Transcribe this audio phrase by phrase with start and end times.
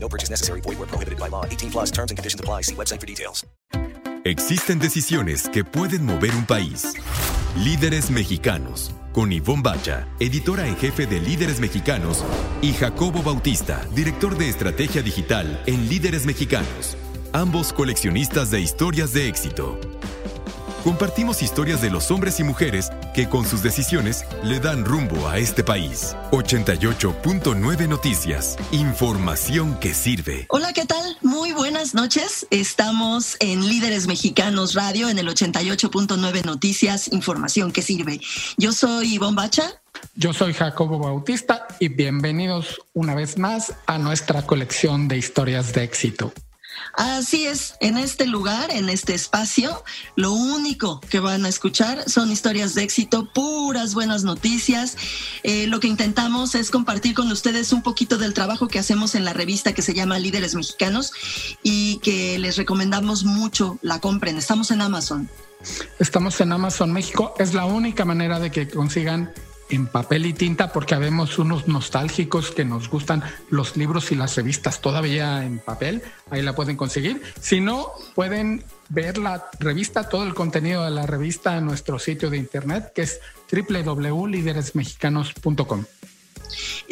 [0.00, 0.60] No purchase necessary.
[0.62, 1.44] Void where prohibited by law.
[1.44, 2.62] 18 plus terms and conditions apply.
[2.62, 3.44] See website for details.
[4.24, 6.94] Existen decisiones que pueden mover un país.
[7.56, 8.92] Líderes mexicanos.
[9.12, 12.24] Con Ivonne Bacha, editora en jefe de Líderes Mexicanos,
[12.60, 16.96] y Jacobo Bautista, director de estrategia digital en Líderes Mexicanos.
[17.32, 19.78] Ambos coleccionistas de historias de éxito.
[20.88, 25.36] Compartimos historias de los hombres y mujeres que con sus decisiones le dan rumbo a
[25.36, 26.16] este país.
[26.30, 28.56] 88.9 Noticias.
[28.72, 30.46] Información que sirve.
[30.48, 31.18] Hola, ¿qué tal?
[31.20, 32.46] Muy buenas noches.
[32.48, 37.12] Estamos en Líderes Mexicanos Radio en el 88.9 Noticias.
[37.12, 38.22] Información que sirve.
[38.56, 39.82] Yo soy Ivonne Bacha.
[40.14, 45.84] Yo soy Jacobo Bautista y bienvenidos una vez más a nuestra colección de historias de
[45.84, 46.32] éxito.
[46.94, 49.84] Así es, en este lugar, en este espacio,
[50.16, 54.96] lo único que van a escuchar son historias de éxito, puras buenas noticias.
[55.42, 59.24] Eh, lo que intentamos es compartir con ustedes un poquito del trabajo que hacemos en
[59.24, 61.12] la revista que se llama Líderes Mexicanos
[61.62, 64.36] y que les recomendamos mucho la compren.
[64.36, 65.28] Estamos en Amazon.
[65.98, 67.34] Estamos en Amazon México.
[67.38, 69.32] Es la única manera de que consigan
[69.70, 74.36] en papel y tinta porque habemos unos nostálgicos que nos gustan los libros y las
[74.36, 76.02] revistas todavía en papel.
[76.30, 77.20] Ahí la pueden conseguir.
[77.40, 82.30] Si no, pueden ver la revista, todo el contenido de la revista en nuestro sitio
[82.30, 83.20] de internet que es
[83.52, 85.84] www.lideresmexicanos.com.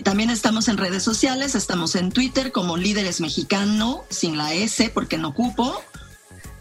[0.05, 5.17] También estamos en redes sociales, estamos en Twitter como Líderes Mexicano, sin la S porque
[5.17, 5.83] no ocupo.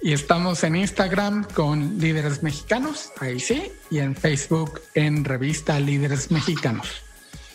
[0.06, 6.30] Y estamos en Instagram con Líderes Mexicanos, ahí sí, y en Facebook en Revista Líderes
[6.30, 6.88] Mexicanos.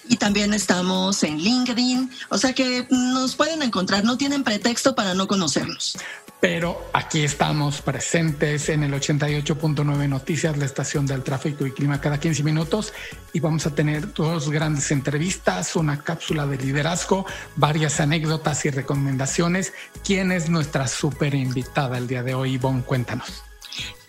[0.09, 5.15] Y también estamos en LinkedIn, o sea que nos pueden encontrar, no tienen pretexto para
[5.15, 5.97] no conocernos.
[6.41, 12.19] Pero aquí estamos presentes en el 88.9 Noticias, la estación del tráfico y clima cada
[12.19, 12.95] 15 minutos.
[13.35, 19.75] Y vamos a tener dos grandes entrevistas, una cápsula de liderazgo, varias anécdotas y recomendaciones.
[20.03, 22.55] ¿Quién es nuestra súper invitada el día de hoy?
[22.55, 23.45] Ivonne, cuéntanos.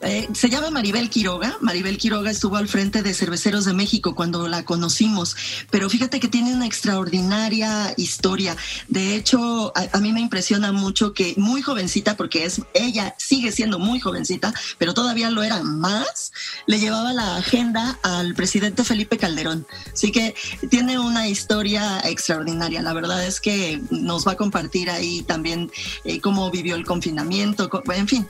[0.04, 1.58] Eh, se llama Maribel Quiroga.
[1.62, 5.36] Maribel Quiroga estuvo al frente de Cerveceros de México cuando la conocimos,
[5.70, 8.58] pero fíjate que tiene una extraordinaria historia.
[8.88, 13.78] De hecho, a, mí me impresiona mucho que muy jovencita, porque es ella sigue siendo
[13.78, 16.34] muy jovencita, pero todavía lo era más,
[16.66, 19.68] le llevaba la agenda al presidente Felipe Calderón.
[19.94, 20.34] Así que
[20.70, 22.82] tiene una historia extraordinaria.
[22.82, 25.72] La verdad es que nos va a compartir ahí también
[26.06, 27.70] eh, cómo vivió el confinamiento.
[27.94, 28.28] En fin,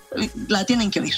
[0.49, 1.15] la tienen que oír.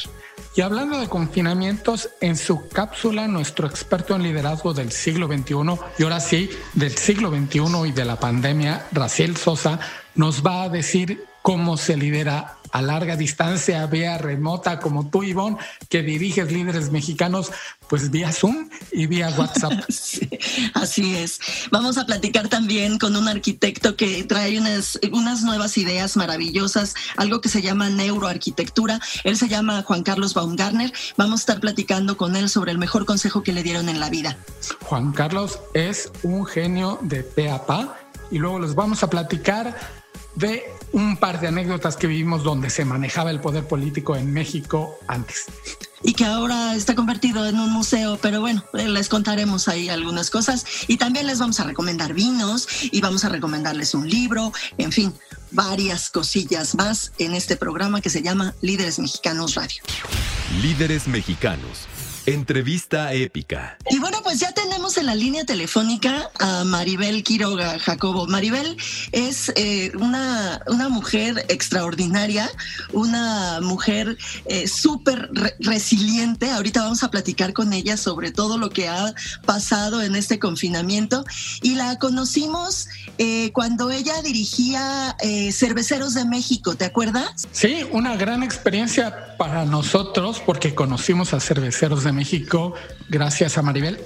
[0.56, 5.56] Y hablando de confinamientos, en su cápsula, nuestro experto en liderazgo del siglo XXI,
[5.98, 9.80] y ahora sí, del siglo XXI y de la pandemia, Raciel Sosa,
[10.14, 15.58] nos va a decir cómo se lidera a larga distancia, vía remota, como tú, Ivonne,
[15.90, 17.52] que diriges líderes mexicanos,
[17.88, 19.74] pues vía Zoom y vía WhatsApp.
[19.90, 20.28] sí,
[20.74, 21.40] así es.
[21.70, 27.42] Vamos a platicar también con un arquitecto que trae unas, unas nuevas ideas maravillosas, algo
[27.42, 29.00] que se llama neuroarquitectura.
[29.24, 30.92] Él se llama Juan Carlos Baumgartner.
[31.16, 34.10] Vamos a estar platicando con él sobre el mejor consejo que le dieron en la
[34.10, 34.36] vida.
[34.86, 38.00] Juan Carlos es un genio de PAPA
[38.32, 39.78] y luego les vamos a platicar
[40.36, 44.98] de un par de anécdotas que vivimos donde se manejaba el poder político en México
[45.08, 45.46] antes.
[46.04, 50.66] Y que ahora está convertido en un museo, pero bueno, les contaremos ahí algunas cosas
[50.88, 55.14] y también les vamos a recomendar vinos y vamos a recomendarles un libro, en fin,
[55.52, 59.82] varias cosillas más en este programa que se llama Líderes Mexicanos Radio.
[60.62, 61.88] Líderes Mexicanos.
[62.26, 63.78] Entrevista épica.
[63.90, 68.28] Y bueno, pues ya tenemos en la línea telefónica a Maribel Quiroga Jacobo.
[68.28, 68.78] Maribel
[69.12, 72.50] es eh, una, una, mujer extraordinaria,
[72.94, 76.50] una mujer eh, súper re resiliente.
[76.50, 79.14] Ahorita vamos a platicar con ella sobre todo lo que ha
[79.46, 81.26] pasado en este confinamiento.
[81.62, 82.88] Y la conocimos
[83.18, 85.18] eh, cuando ella dirigía
[85.52, 87.48] Cerveceros de México, ¿te acuerdas?
[87.52, 92.74] Sí, una gran experiencia para nosotros porque conocimos a Cerveceros de México
[93.10, 94.00] gracias a Maribel.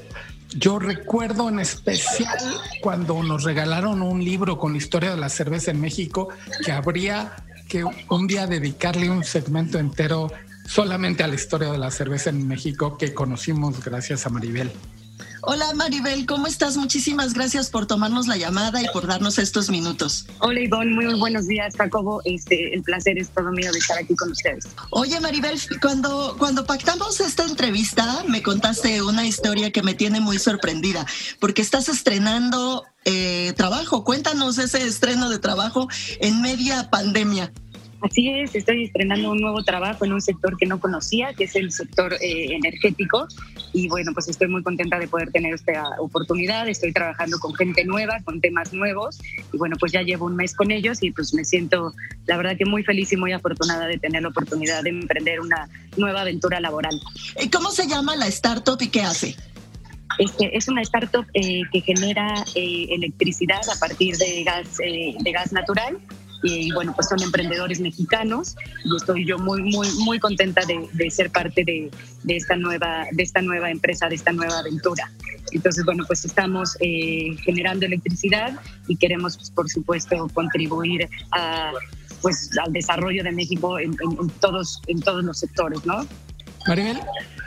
[0.55, 2.37] Yo recuerdo en especial
[2.81, 6.29] cuando nos regalaron un libro con la historia de la cerveza en México
[6.65, 7.35] que habría
[7.67, 10.31] que un día dedicarle un segmento entero
[10.65, 14.71] solamente a la historia de la cerveza en México que conocimos gracias a Maribel.
[15.49, 16.75] Hola Maribel, ¿cómo estás?
[16.75, 20.25] Muchísimas gracias por tomarnos la llamada y por darnos estos minutos.
[20.39, 22.21] Hola Ivonne, muy buenos días Jacobo.
[22.25, 24.67] Este, el placer es todo mío de estar aquí con ustedes.
[24.89, 30.37] Oye Maribel, cuando, cuando pactamos esta entrevista me contaste una historia que me tiene muy
[30.37, 31.05] sorprendida,
[31.39, 34.03] porque estás estrenando eh, trabajo.
[34.03, 35.87] Cuéntanos ese estreno de trabajo
[36.19, 37.53] en media pandemia.
[38.01, 41.55] Así es, estoy estrenando un nuevo trabajo en un sector que no conocía, que es
[41.55, 43.27] el sector eh, energético.
[43.73, 46.69] Y bueno, pues estoy muy contenta de poder tener esta oportunidad.
[46.69, 49.19] Estoy trabajando con gente nueva, con temas nuevos.
[49.51, 51.91] Y bueno, pues ya llevo un mes con ellos y pues me siento,
[52.27, 55.67] la verdad que muy feliz y muy afortunada de tener la oportunidad de emprender una
[55.97, 57.01] nueva aventura laboral.
[57.51, 59.35] ¿Cómo se llama la startup y qué hace?
[60.19, 65.51] Este, es una startup eh, que genera eh, electricidad a partir de gas, de gas
[65.51, 65.97] natural
[66.43, 71.31] y bueno, pues son emprendedores mexicanos y estoy yo muy, muy, muy contenta de, ser
[71.31, 71.91] parte de,
[72.27, 75.11] esta nueva, de esta nueva empresa, de esta nueva aventura.
[75.51, 81.71] Entonces, bueno, pues estamos eh, generando electricidad y queremos, pues, por supuesto, contribuir a,
[82.21, 83.95] pues, al desarrollo de México en,
[84.39, 86.05] todos, en todos los sectores, ¿no?
[86.67, 86.99] Maribel,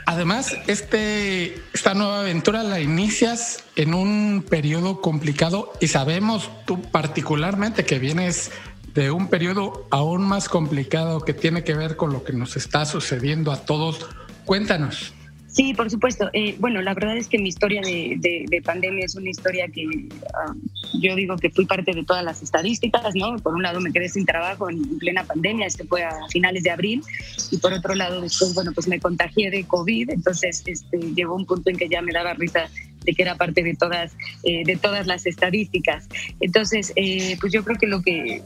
[0.07, 7.85] además, este, esta nueva aventura la inicias en un periodo complicado y sabemos tú particularmente
[7.85, 8.51] que vienes
[8.93, 12.85] de un periodo aún más complicado que tiene que ver con lo que nos está
[12.85, 14.07] sucediendo a todos.
[14.45, 15.13] Cuéntanos.
[15.51, 16.29] Sí, por supuesto.
[16.31, 19.85] Eh, bueno, la verdad es que mi historia de, pandemia es una historia que
[20.33, 20.53] ah,
[21.01, 23.35] yo digo que fui parte de todas las estadísticas, ¿no?
[23.37, 26.69] Por un lado me quedé sin trabajo en, plena pandemia, este fue a finales de
[26.69, 27.03] abril,
[27.51, 31.45] y por otro lado después, bueno, pues me contagié de COVID, entonces este, llegó un
[31.45, 32.69] punto en que ya me daba risa
[33.03, 34.13] de que era parte de todas,
[34.43, 36.07] eh, de todas las estadísticas.
[36.39, 38.43] Entonces, eh, pues yo creo que lo que,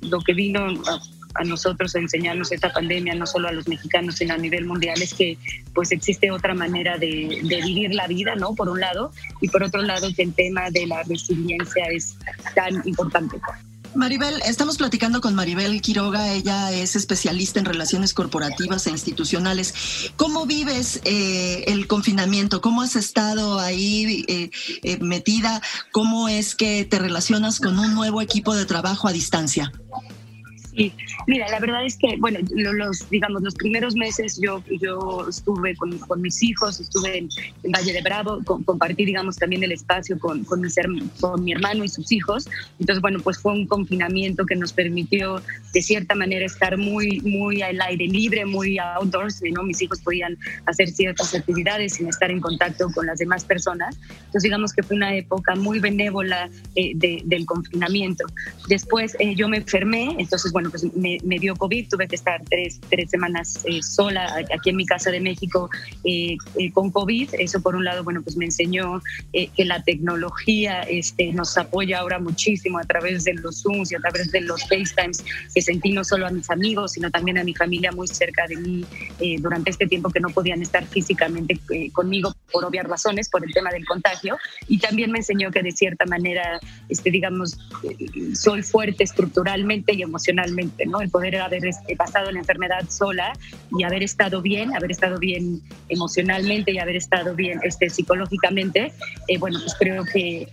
[0.00, 0.66] lo que vino
[1.34, 5.00] a, nosotros a enseñarnos esta pandemia, no solo a los mexicanos, sino a nivel mundial,
[5.00, 5.38] es que
[5.74, 8.54] pues existe otra manera de, de, vivir la vida, ¿no?
[8.54, 12.16] Por un lado, y por otro lado que el tema de la resiliencia es
[12.54, 13.38] tan importante.
[13.94, 19.74] Maribel, estamos platicando con Maribel Quiroga, ella es especialista en relaciones corporativas e institucionales.
[20.16, 22.60] ¿Cómo vives eh, el confinamiento?
[22.60, 24.50] ¿Cómo has estado ahí eh,
[24.82, 25.60] eh, metida?
[25.90, 29.72] ¿Cómo es que te relacionas con un nuevo equipo de trabajo a distancia?
[30.74, 30.90] Sí,
[31.26, 35.98] mira, la verdad es que, bueno, los, digamos, los primeros meses yo, yo estuve con,
[35.98, 37.28] con mis hijos, estuve en,
[37.70, 40.62] Valle de Bravo, compartí, digamos, también el espacio con, con,
[41.20, 42.48] con mi hermano y sus hijos.
[42.80, 45.42] Entonces, bueno, pues fue un confinamiento que nos permitió,
[45.74, 49.62] de cierta manera, estar muy, muy al aire libre, muy outdoors, ¿no?
[49.64, 53.96] Mis hijos podían hacer ciertas actividades sin estar en contacto con las demás personas.
[54.10, 58.24] Entonces, digamos que fue una época muy benévola eh, del confinamiento.
[58.68, 62.80] Después eh, yo me enfermé, entonces, bueno, pues me, dio COVID, tuve que estar tres,
[62.88, 65.70] tres semanas eh, sola aquí en mi casa de México
[66.04, 67.30] eh, eh, con COVID.
[67.38, 72.18] Eso por un lado, bueno, pues me enseñó que la tecnología este, nos apoya ahora
[72.18, 75.24] muchísimo a través de los Zooms y a través de los FaceTimes,
[75.54, 78.56] que sentí no solo a mis amigos, sino también a mi familia muy cerca de
[78.56, 78.84] mí
[79.40, 81.58] durante este tiempo que no podían estar físicamente
[81.92, 84.36] conmigo por obvias razones, por el tema del contagio.
[84.68, 87.58] Y también me enseñó que de cierta manera, este, digamos,
[88.34, 93.32] soy fuerte estructuralmente y emocionalmente El poder haber este, pasado la enfermedad sola
[93.76, 98.92] y haber estado bien, haber estado bien emocionalmente y haber estado bien este, psicológicamente,
[99.28, 100.48] eh, bueno, pues creo que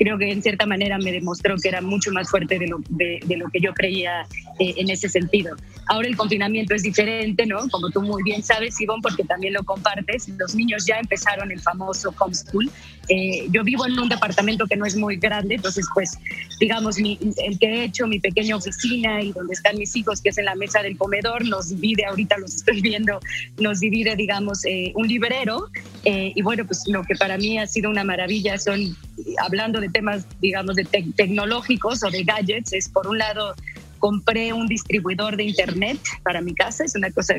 [0.00, 3.20] creo que en cierta manera me demostró que era mucho más fuerte de lo, de,
[3.36, 4.22] lo que yo creía
[4.58, 5.54] eh, en ese sentido.
[5.88, 7.68] Ahora el confinamiento es diferente, ¿no?
[7.70, 11.60] Como tú muy bien sabes, Ivonne, porque también lo compartes, los niños ya empezaron el
[11.60, 12.70] famoso homeschool.
[13.08, 16.16] Eh, yo vivo en un departamento que no es muy grande, entonces pues
[16.60, 20.30] digamos, mi, el que he hecho, mi pequeña oficina y donde están mis hijos, que
[20.30, 23.20] es en la mesa del comedor, nos divide, ahorita los estoy viendo,
[23.58, 25.68] nos divide, digamos, eh, un librero.
[26.04, 28.96] y bueno, pues lo que para mí ha sido una maravilla son,
[29.44, 33.54] hablando de temas, digamos, de tecnológicos o de gadgets, es por un lado
[34.00, 37.34] compré un distribuidor de internet para mi casa, es una cosa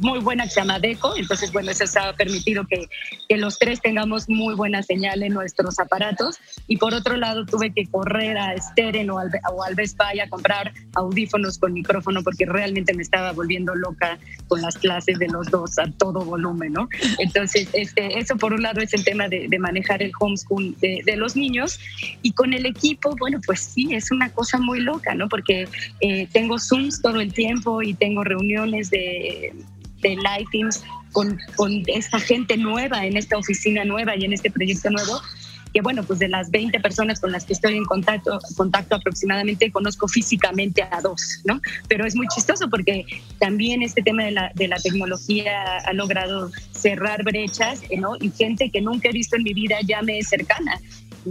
[0.00, 2.88] muy buena que se llama Deco, entonces bueno, eso ha permitido que,
[3.28, 7.72] que, los tres tengamos muy buena señal en nuestros aparatos y por otro lado tuve
[7.72, 12.22] que correr a Steren o al, o al Best Buy a comprar audífonos con micrófono
[12.22, 16.72] porque realmente me estaba volviendo loca con las clases de los dos a todo volumen,
[16.72, 16.88] ¿no?
[17.18, 21.02] Entonces, este, eso por un lado es el tema de, de manejar el homeschool de,
[21.04, 21.78] de los niños
[22.22, 25.28] y con el equipo, bueno, pues sí, es una cosa muy loca, ¿no?
[25.28, 25.68] Porque
[26.00, 29.52] eh, tengo Zooms todo el tiempo y tengo reuniones de,
[30.00, 34.90] de Lightings con, con esta gente nueva en esta oficina nueva y en este proyecto
[34.90, 35.20] nuevo
[35.72, 39.70] que bueno, pues de las 20 personas con las que estoy en contacto, contacto aproximadamente
[39.70, 41.60] conozco físicamente a dos, ¿no?
[41.88, 43.04] Pero es muy chistoso porque
[43.38, 48.16] también este tema de la, de la tecnología ha logrado cerrar brechas, ¿no?
[48.20, 50.80] Y gente que nunca he visto en mi vida ya me es cercana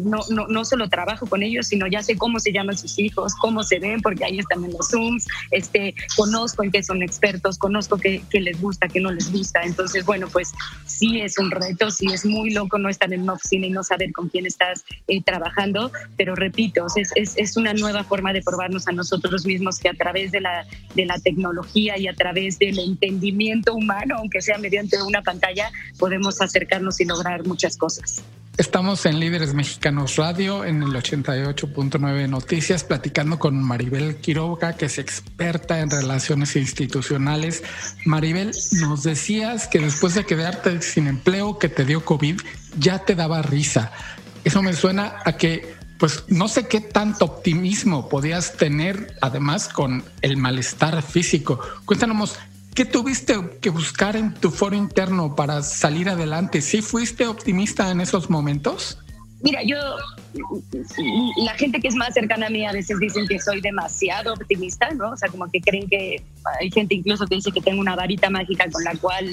[0.04, 3.34] no, no, no solo trabajo con ellos, sino ya sé cómo se llaman sus hijos,
[3.36, 7.58] cómo se ven, porque ahí están en los Zooms, este, conozco en qué son expertos,
[7.58, 9.62] conozco qué, les gusta, qué no les gusta.
[9.64, 10.54] Entonces, bueno, pues
[10.86, 13.84] sí es un reto, sí es muy loco no estar en una oficina y no
[13.84, 18.42] saber con quién estás eh, trabajando, pero repito, es, es, es, una nueva forma de
[18.42, 22.60] probarnos a nosotros mismos que a través de la, de la tecnología y a través
[22.60, 28.24] del entendimiento humano, aunque sea mediante una pantalla, podemos acercarnos y lograr muchas cosas.
[28.58, 34.98] Estamos en Líderes Mexicanos Radio en el 88.9 Noticias platicando con Maribel Quiroga, que es
[34.98, 37.64] experta en relaciones institucionales.
[38.04, 38.52] Maribel,
[38.82, 42.42] nos decías que después de quedarte sin empleo que te dio COVID,
[42.78, 43.94] ya te daba risa.
[44.44, 50.04] Eso me suena a que, pues no sé qué tanto optimismo podías tener, además con
[50.22, 51.62] el malestar físico.
[51.86, 52.38] Cuéntanos,
[52.76, 56.62] ¿Qué tuviste que buscar en tu foro interno para salir adelante?
[56.62, 59.00] ¿Sí fuiste optimista en esos momentos?
[59.42, 59.78] Mira, yo,
[61.38, 64.90] la gente que es más cercana a mí a veces dicen que soy demasiado optimista,
[64.92, 65.12] ¿no?
[65.12, 66.24] O sea, como que creen que
[66.60, 69.28] hay gente incluso que dice que tengo una varita mágica con la cual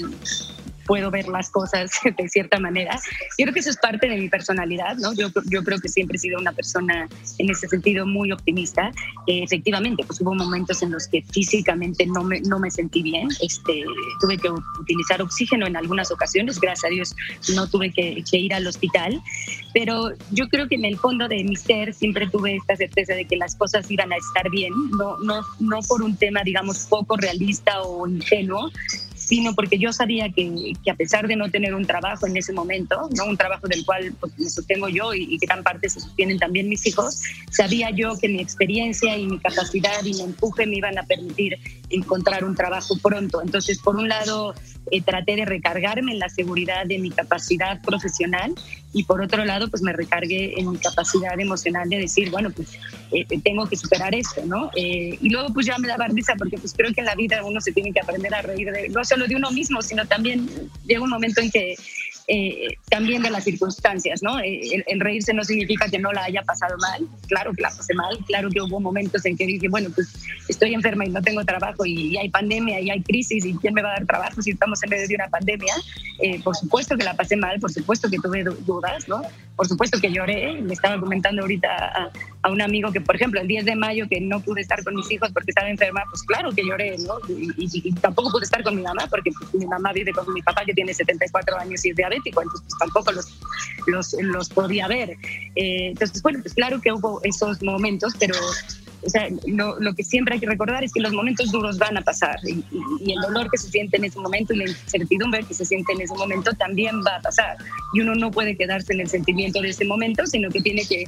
[0.85, 2.99] puedo ver las cosas de cierta manera.
[3.37, 5.13] Yo creo que eso es parte de mi personalidad, ¿no?
[5.13, 8.91] Yo, yo creo que siempre he sido una persona en ese sentido muy optimista.
[9.27, 13.27] Eh, efectivamente, pues hubo momentos en los que físicamente no me, no me sentí bien.
[13.41, 13.83] Este,
[14.21, 14.49] tuve que
[14.79, 17.15] utilizar oxígeno en algunas ocasiones, gracias a Dios
[17.53, 19.21] no tuve que, que ir al hospital,
[19.73, 23.25] pero yo creo que en el fondo de mi ser siempre tuve esta certeza de
[23.25, 27.17] que las cosas iban a estar bien, no, no, no por un tema, digamos, poco
[27.17, 28.71] realista o ingenuo,
[29.25, 32.53] sino porque yo sabía que, que, a pesar de no tener un trabajo en ese
[32.53, 35.99] momento, no un trabajo del cual pues, me sostengo yo y, y, gran parte se
[35.99, 40.65] sostienen también mis hijos, sabía yo que mi experiencia y mi capacidad y mi empuje
[40.67, 41.57] me iban a permitir
[41.89, 43.41] encontrar un trabajo pronto.
[43.41, 44.53] Entonces, por un lado,
[44.91, 48.53] eh, traté de recargarme en la seguridad de mi capacidad profesional
[48.95, 52.79] y por otro lado, pues me recargué en mi capacidad emocional de decir, bueno, pues
[53.11, 54.71] eh, tengo que superar esto, ¿no?
[54.73, 57.43] Eh, y luego pues ya me daba risa porque pues creo que en la vida
[57.43, 60.49] uno se tiene que aprender a reír de, no solo de uno mismo, sino también
[60.85, 61.75] llega un momento en que
[62.27, 64.39] eh, también de las circunstancias, ¿no?
[64.39, 67.93] Eh, el, reírse no significa que no la haya pasado mal, claro que la pasé
[67.93, 70.11] mal, claro que hubo momentos en que dije, bueno, pues
[70.47, 73.83] estoy enferma y no tengo trabajo y, hay pandemia y hay crisis y quién me
[73.83, 75.73] va a dar trabajo si estamos en medio de una pandemia,
[76.19, 79.21] eh, por supuesto que la pasé mal, por supuesto que tuve dudas, ¿no?
[79.55, 83.39] Por supuesto que lloré, me estaba comentando ahorita a, a, un amigo que, por ejemplo,
[83.39, 86.23] el 10 de mayo que no pude estar con mis hijos porque estaba enferma, pues
[86.23, 87.19] claro que lloré, ¿no?
[87.29, 90.33] Y, y, y tampoco pude estar con mi mamá porque pues, mi mamá vive con
[90.33, 93.39] mi papá que tiene 74 años y es diabético entonces pues, tampoco los,
[93.87, 95.11] los, los podía ver.
[95.55, 98.35] Eh, entonces, bueno, pues claro que hubo esos momentos, pero
[99.05, 101.95] o sea, lo, lo, que siempre hay que recordar es que los momentos duros van
[101.97, 104.63] a pasar y, y, y, el dolor que se siente en ese momento y la
[104.63, 107.57] incertidumbre que se siente en ese momento también va a pasar.
[107.93, 111.05] Y uno no puede quedarse en el sentimiento de ese momento, sino que tiene que,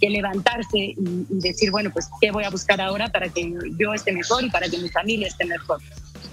[0.00, 0.96] que levantarse y
[1.30, 4.68] decir, bueno, pues, ¿qué voy a buscar ahora para que yo esté mejor y para
[4.68, 5.80] que mi familia esté mejor?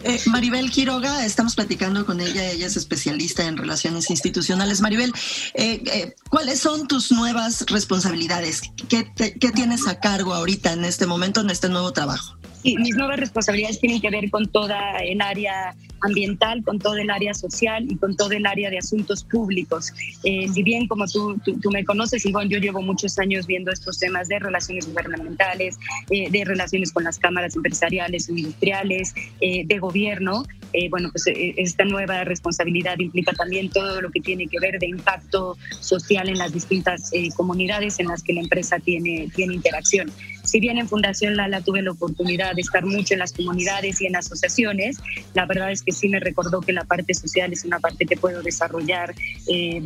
[0.04, 4.80] Eh, Maribel Quiroga, estamos platicando con ella, ella es especialista en relaciones institucionales.
[4.80, 5.12] Maribel,
[5.56, 8.62] eh, eh, ¿cuáles son tus nuevas responsabilidades?
[8.88, 12.39] ¿Qué, te, ¿Qué, tienes a cargo ahorita en este momento, en este nuevo trabajo?
[12.64, 17.10] Sí, mis nuevas responsabilidades tienen que ver con toda el área ambiental, con todo el
[17.10, 19.92] área social y con todo el área de asuntos públicos.
[20.24, 23.72] Eh, si bien, como tú, tú, tú, me conoces, Ivonne, yo llevo muchos años viendo
[23.72, 25.78] estos temas de relaciones gubernamentales,
[26.10, 30.44] eh, de relaciones con las cámaras empresariales industriales, eh, de gobierno.
[30.92, 35.58] bueno, pues esta nueva responsabilidad implica también todo lo que tiene que ver de impacto
[35.80, 40.12] social en las distintas comunidades en las que la empresa tiene, tiene interacción.
[40.50, 44.08] Si bien en Fundación Lala tuve la oportunidad de estar mucho en las comunidades y
[44.08, 44.98] en asociaciones,
[45.36, 48.18] la verdad es que sí me recordó que la parte social es una parte que
[48.18, 49.14] puedo desarrollar
[49.46, 49.80] eh,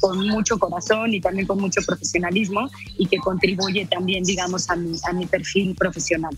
[0.00, 2.68] con mucho corazón y también con mucho profesionalismo
[2.98, 6.36] y que contribuye también, digamos, a mi, a mi perfil profesional.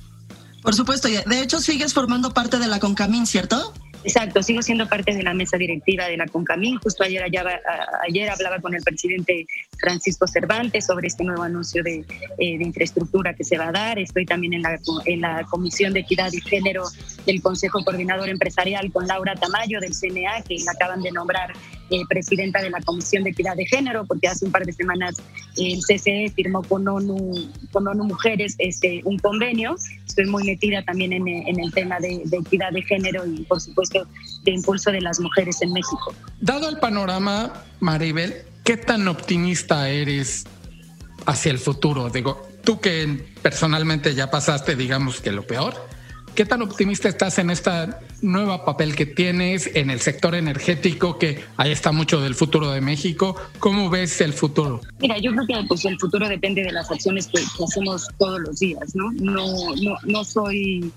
[0.62, 3.72] Por supuesto, de hecho sigues formando parte de la CONCAMIN, ¿cierto?
[4.06, 6.78] Exacto, sigo siendo parte de la mesa directiva de la CONCAMIN.
[6.78, 9.48] Justo ayer, ayer, hablaba con el presidente
[9.80, 12.04] Francisco Cervantes sobre este nuevo anuncio de,
[12.38, 13.98] eh, de, infraestructura que se va a dar.
[13.98, 16.84] Estoy también en la, en la Comisión de Equidad y Género
[17.26, 21.52] del Consejo Coordinador Empresarial con Laura Tamayo del CNA, que la acaban de nombrar
[21.90, 25.16] eh, presidenta de la Comisión de Equidad de Género, porque hace un par de semanas
[25.56, 29.76] el CCE firmó con ONU, con ONU Mujeres este, un convenio.
[30.16, 33.60] Estoy muy metida también en, en el tema de, de equidad de género y, por
[33.60, 34.08] supuesto,
[34.44, 36.14] de impulso de las mujeres en México.
[36.40, 40.46] Dado el panorama, Maribel, ¿qué tan optimista eres
[41.26, 42.08] hacia el futuro?
[42.08, 45.74] Digo, tú que personalmente ya pasaste, digamos que lo peor,
[46.36, 51.42] ¿Qué tan optimista estás en esta nueva papel que tienes en el sector energético, que
[51.56, 53.36] ahí está mucho del futuro de México?
[53.58, 54.82] ¿Cómo ves el futuro?
[55.00, 58.38] Mira, yo creo que pues, el futuro depende de las acciones que, que hacemos todos
[58.40, 59.12] los días, ¿no?
[59.12, 60.92] No, no, no soy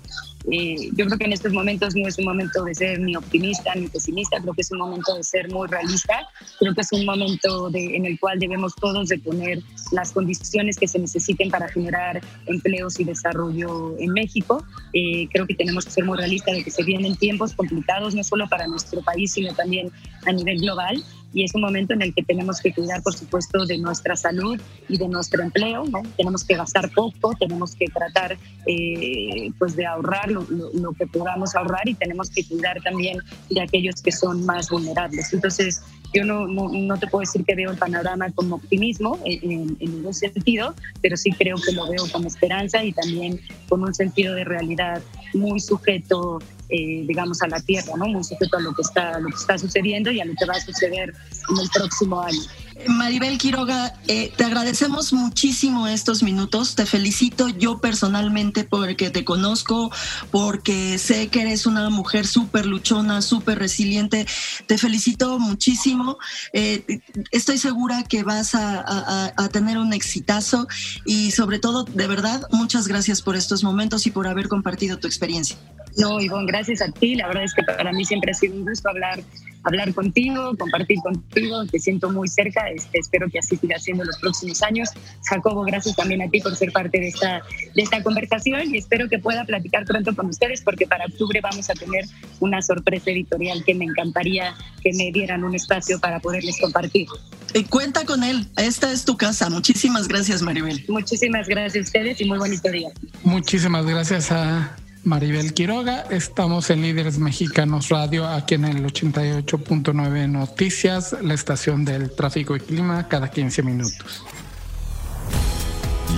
[0.50, 3.74] eh, yo creo que en estos momentos no es un momento de ser ni optimista
[3.74, 6.26] ni pesimista, creo que es un momento de ser muy realista,
[6.58, 9.60] creo que es un momento de, en el cual debemos todos de poner
[9.92, 14.64] las condiciones que se necesiten para generar empleos y desarrollo en México.
[14.92, 18.24] Eh, creo que tenemos que ser muy realistas de que se vienen tiempos complicados, no
[18.24, 19.90] solo para nuestro país, sino también
[20.26, 23.64] a nivel global y es un momento en el que tenemos que cuidar, por supuesto,
[23.64, 25.84] de nuestra salud y de nuestro empleo.
[25.84, 26.02] ¿no?
[26.16, 31.88] Tenemos que gastar poco, tenemos que tratar eh, pues de ahorrar lo, que podamos ahorrar
[31.88, 33.18] y tenemos que cuidar también
[33.48, 35.32] de aquellos que son más vulnerables.
[35.32, 40.14] Entonces, yo no, no, te puedo decir que veo el panorama con optimismo en, ningún
[40.14, 44.44] sentido, pero sí creo que lo veo con esperanza y también con un sentido de
[44.44, 45.02] realidad
[45.34, 46.40] muy sujeto
[46.72, 48.06] eh, digamos, a la tierra, ¿no?
[48.06, 50.54] Muy sujeto a lo que, está, lo que está sucediendo y a lo que va
[50.54, 51.12] a suceder
[51.48, 52.40] en el próximo año.
[52.88, 56.74] Maribel Quiroga, eh, te agradecemos muchísimo estos minutos.
[56.74, 59.90] Te felicito yo personalmente porque te conozco,
[60.30, 64.26] porque sé que eres una mujer súper luchona, súper resiliente.
[64.66, 66.18] Te felicito muchísimo.
[66.52, 70.68] Eh, estoy segura que vas a, a, tener un exitazo
[71.04, 75.06] y sobre todo, de verdad, muchas gracias por estos momentos y por haber compartido tu
[75.06, 75.56] experiencia.
[75.96, 77.16] No, Ivonne, gracias a ti.
[77.16, 79.22] La verdad es que para mí siempre ha sido un gusto hablar,
[79.64, 81.64] hablar contigo, compartir contigo.
[81.66, 82.68] Te siento muy cerca.
[82.70, 84.90] Este, espero que así siga siendo los próximos años.
[85.28, 87.42] Jacobo, gracias también a ti por ser parte de esta,
[87.74, 91.68] de esta conversación y espero que pueda platicar pronto con ustedes porque para octubre vamos
[91.70, 92.04] a tener
[92.40, 97.06] una sorpresa editorial que me encantaría que me dieran un espacio para poderles compartir.
[97.54, 98.46] Y cuenta con él.
[98.56, 99.50] Esta es tu casa.
[99.50, 100.84] Muchísimas gracias, Maribel.
[100.88, 102.90] Muchísimas gracias a ustedes y muy bonito día.
[103.24, 106.02] Muchísimas gracias a Maribel Quiroga.
[106.10, 112.60] Estamos en Líderes Mexicanos Radio, aquí en el 88.9 Noticias, la estación del tráfico y
[112.60, 114.24] clima, cada 15 minutos.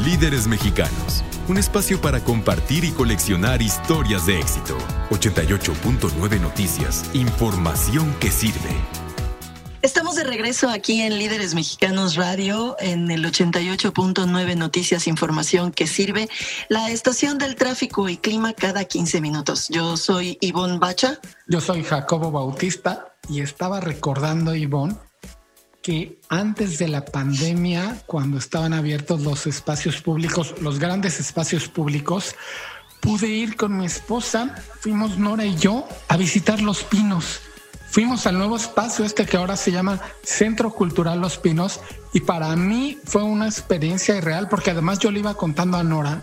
[0.05, 4.77] Líderes Mexicanos, un espacio para compartir y coleccionar historias de éxito.
[5.11, 9.02] 88.9 Noticias, información que sirve.
[9.83, 16.29] Estamos de regreso aquí en Líderes Mexicanos Radio, en el 88.9 Noticias, información que sirve,
[16.69, 19.67] la estación del tráfico y clima cada 15 minutos.
[19.71, 21.19] Yo soy Ivonne Bacha.
[21.49, 24.95] Yo soy Jacobo Bautista y estaba recordando, Ivonne,
[25.83, 32.37] que antes de la pandemia, cuando estaban abiertos los espacios públicos, los grandes espacios públicos,
[33.01, 37.41] pude ir con mi esposa, fuimos Nora y yo a visitar Los Pinos
[37.93, 41.79] fuimos al nuevo espacio este que ahora se llama Centro Cultural Los Pinos
[42.15, 46.23] y para mí fue una experiencia irreal porque además yo le iba contando a Nora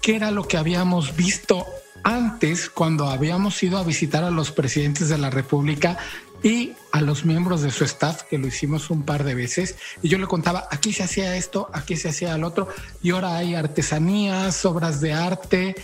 [0.00, 1.66] qué era lo que habíamos visto
[2.02, 5.98] antes cuando habíamos ido a visitar a los presidentes de la República
[6.42, 10.08] y a los miembros de su staff, que lo hicimos un par de veces, y
[10.08, 12.66] yo le contaba, aquí se hacía esto, aquí se hacía el otro,
[13.00, 15.76] y ahora hay artesanías, obras de arte,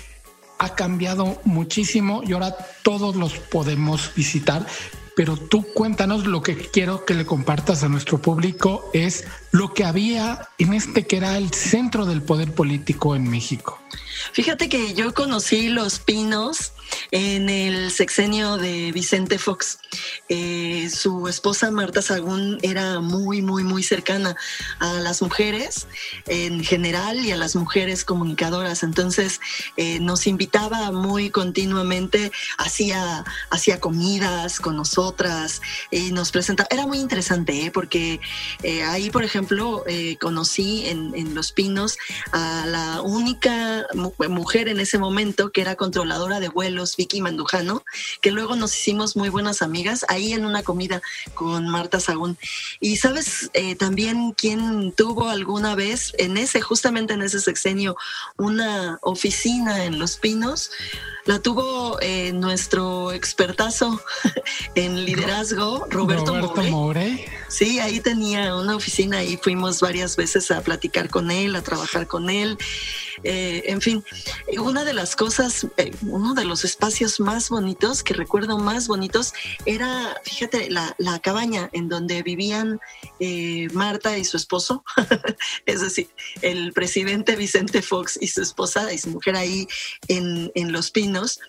[0.58, 4.66] ha cambiado muchísimo y ahora todos los podemos visitar
[5.18, 9.82] pero tú cuéntanos lo que quiero que le compartas a nuestro público es lo que
[9.82, 13.80] había en este que era el centro del poder político en México.
[14.32, 16.72] Fíjate que yo conocí Los Pinos
[17.10, 19.78] en el sexenio de Vicente Fox.
[20.28, 24.36] Eh, su esposa Marta Sagún era muy, muy, muy cercana
[24.78, 25.86] a las mujeres
[26.26, 28.82] en general y a las mujeres comunicadoras.
[28.82, 29.40] Entonces
[29.76, 35.60] eh, nos invitaba muy continuamente, hacía, hacía comidas con nosotras
[35.90, 36.68] y nos presentaba.
[36.70, 37.70] Era muy interesante ¿eh?
[37.70, 38.20] porque
[38.86, 39.84] ahí, por ejemplo,
[40.20, 41.96] conocí en, en Los Pinos
[42.32, 43.86] a la única
[44.26, 47.84] mujer en ese momento que era controladora de vuelos, Vicky Mandujano,
[48.20, 51.00] que luego nos hicimos muy buenas amigas ahí en una comida
[51.34, 52.36] con Marta Sagún.
[52.80, 57.96] Y sabes eh, también quién tuvo alguna vez en ese, justamente en ese sexenio,
[58.36, 60.72] una oficina en Los Pinos
[61.28, 64.00] la tuvo eh, nuestro expertazo
[64.74, 66.62] en liderazgo, Roberto, Roberto
[67.48, 72.06] Sí, ahí tenía una oficina y fuimos varias veces a platicar con él, a trabajar
[72.06, 72.56] con él.
[73.24, 73.97] Eh, en fin,
[74.58, 79.32] una de las cosas, eh, uno de los espacios más bonitos, que recuerdo más bonitos,
[79.66, 82.80] era, fíjate, la, cabaña en donde vivían
[83.72, 84.84] Marta y su esposo,
[85.66, 86.08] es decir,
[86.42, 89.66] el presidente Vicente Fox y su esposa y su mujer ahí
[90.06, 91.40] en, en Los Pinos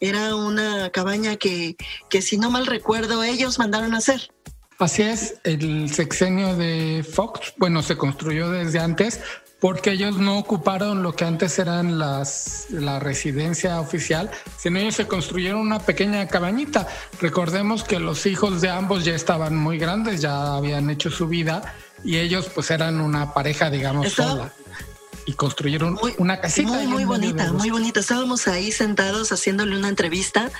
[0.00, 1.76] era una cabaña que,
[2.08, 4.30] que si no mal recuerdo, ellos mandaron a hacer.
[4.78, 9.20] Así es, el sexenio de Fox, bueno, se construyó desde antes
[9.60, 15.06] porque ellos no ocuparon lo que antes eran las, la residencia oficial, sino ellos se
[15.08, 16.86] construyeron una pequeña cabañita.
[17.20, 21.74] Recordemos que los hijos de ambos ya estaban muy grandes, ya habían hecho su vida
[22.04, 24.52] y ellos pues eran una pareja, digamos, sola
[25.28, 26.70] y construyeron una casita.
[26.70, 28.00] Muy, muy bonita, muy bonita.
[28.00, 30.50] Estábamos ahí sentados haciéndole una entrevista,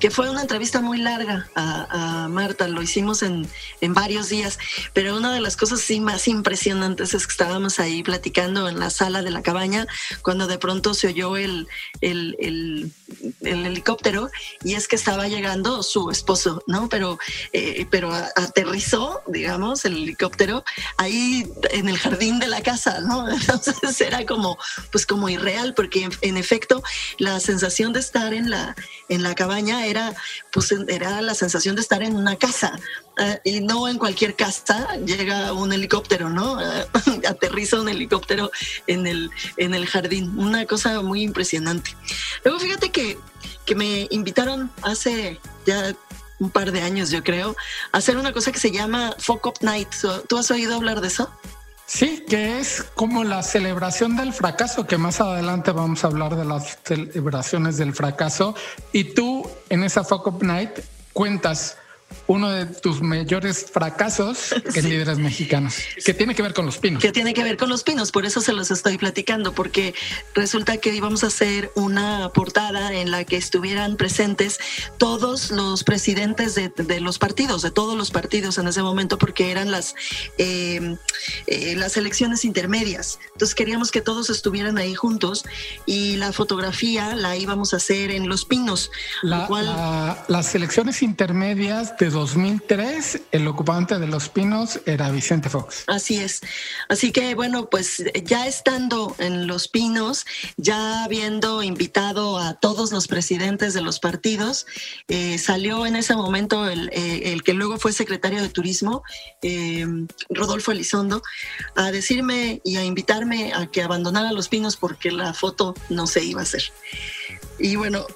[0.00, 3.48] que fue una entrevista muy larga a, Marta, lo hicimos en,
[3.80, 4.58] en, varios días,
[4.92, 8.90] pero una de las cosas sí más impresionantes es que estábamos ahí platicando en la
[8.90, 9.86] sala de la cabaña
[10.22, 11.68] cuando de pronto se oyó el,
[12.00, 12.92] el, el,
[13.42, 14.28] helicóptero
[14.64, 16.88] y es que estaba llegando su esposo, ¿no?
[16.88, 17.20] Pero,
[17.52, 20.64] eh, pero aterrizó, digamos, el helicóptero
[20.96, 23.30] ahí en el jardín de la casa, ¿no?
[23.30, 24.58] Entonces era como,
[24.90, 26.82] pues como irreal, porque en, efecto
[27.18, 28.76] la sensación de estar en la,
[29.08, 30.14] en la cabaña era,
[30.52, 32.78] pues era la sensación de estar en una casa.
[33.18, 36.58] Eh, y no en cualquier casa llega un helicóptero, ¿no?
[37.28, 38.50] aterriza un helicóptero
[38.86, 40.38] en el, en el jardín.
[40.38, 41.94] Una cosa muy impresionante.
[42.44, 43.18] Luego fíjate que,
[43.64, 45.94] que me invitaron hace ya
[46.38, 47.56] un par de años, yo creo,
[47.92, 49.88] a hacer una cosa que se llama Fuck Up Night.
[50.28, 51.30] ¿Tú has oído hablar de eso?
[51.86, 56.44] Sí, que es como la celebración del fracaso, que más adelante vamos a hablar de
[56.44, 58.56] las celebraciones del fracaso.
[58.92, 60.80] Y tú en esa Fuck Up Night
[61.12, 61.78] cuentas
[62.26, 67.02] uno de tus mayores fracasos en líderes mexicanos, que tiene que ver con los pinos.
[67.02, 69.94] Que tiene que ver con los pinos, por eso se los estoy platicando, porque
[70.34, 74.58] resulta que íbamos a hacer una portada en la que estuvieran presentes
[74.98, 79.70] todos los presidentes de, los partidos, de todos los partidos en ese momento, porque eran
[79.70, 79.94] las,
[80.38, 80.96] eh,
[81.46, 83.20] eh, las elecciones intermedias.
[83.32, 85.44] Entonces queríamos que todos estuvieran ahí juntos
[85.86, 88.90] y la fotografía la íbamos a hacer en Los Pinos.
[89.22, 95.84] las elecciones intermedias de 2003, el ocupante de Los Pinos era Vicente Fox.
[95.86, 96.40] Así es.
[96.88, 103.08] Así que bueno, pues ya estando en Los Pinos, ya habiendo invitado a todos los
[103.08, 104.66] presidentes de los partidos,
[105.08, 109.02] eh, salió en ese momento el, eh, el, que luego fue secretario de Turismo,
[109.42, 109.86] eh,
[110.28, 111.22] Rodolfo Elizondo,
[111.74, 116.24] a decirme y a invitarme a que abandonara Los Pinos porque la foto no se
[116.24, 116.64] iba a hacer.
[117.58, 118.06] Y bueno,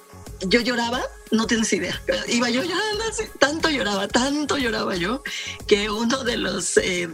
[0.46, 2.00] yo lloraba, no tienes idea.
[2.28, 3.04] Iba yo llorando,
[3.38, 5.22] tanto lloraba, tanto lloraba yo,
[5.66, 7.08] que uno de los, eh,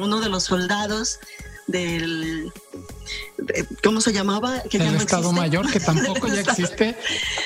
[0.00, 1.18] uno de los soldados
[1.66, 2.52] del
[3.82, 4.62] ¿cómo se llamaba?
[4.70, 6.96] el Estado Mayor, que tampoco ya existe.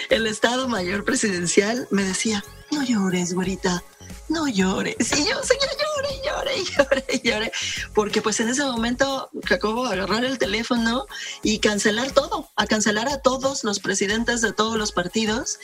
[0.09, 3.83] El Estado Mayor Presidencial me decía, no llores, güerita,
[4.29, 4.97] no llores.
[5.13, 7.53] Y yo seguía llore, llore, llore, llore.
[7.95, 11.07] Porque pues en ese momento Jacobo agarrar el teléfono
[11.43, 15.59] y cancelar todo, a cancelar a todos los presidentes de todos los partidos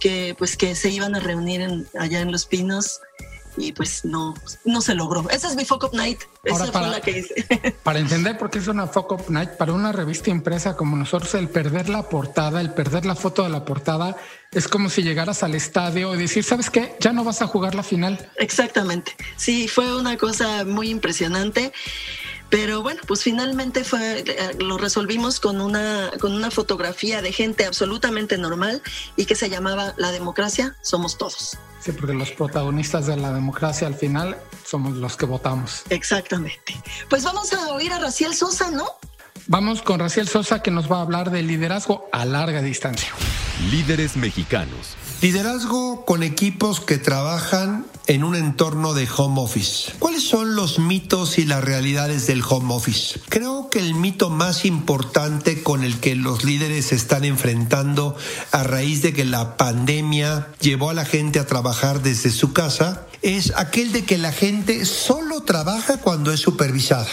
[0.00, 3.00] que pues que se iban a reunir allá en Los Pinos
[3.56, 5.28] y pues no, no se logró.
[5.30, 6.20] Esa es mi Fuck Up Night.
[6.44, 7.74] Esa para, fue la que hice.
[7.82, 11.34] Para entender por qué es una Fuck Up Night, para una revista impresa como nosotros,
[11.34, 14.16] el perder la portada, el perder la foto de la portada,
[14.52, 16.94] es como si llegaras al estadio y decir, ¿sabes qué?
[17.00, 18.30] Ya no vas a jugar la final.
[18.36, 19.14] Exactamente.
[19.36, 21.72] Sí, fue una cosa muy impresionante.
[22.50, 27.66] Pero bueno, pues finalmente fue, eh, lo resolvimos con una, con una fotografía de gente
[27.66, 28.82] absolutamente normal
[29.16, 31.58] y que se llamaba La democracia somos todos.
[31.80, 35.82] Sí, porque los protagonistas de la democracia al final somos los que votamos.
[35.90, 36.80] Exactamente.
[37.08, 38.86] Pues vamos a oír a Raciel Sosa, ¿no?
[39.48, 43.10] Vamos con Raciel Sosa que nos va a hablar de liderazgo a larga distancia.
[43.70, 49.92] Líderes mexicanos Liderazgo con equipos que trabajan en un entorno de home office.
[49.98, 53.20] ¿Cuáles son los mitos y las realidades del home office?
[53.28, 58.16] Creo que el mito más importante con el que los líderes se están enfrentando
[58.52, 63.06] a raíz de que la pandemia llevó a la gente a trabajar desde su casa
[63.22, 67.08] es aquel de que la gente solo trabaja cuando es supervisada.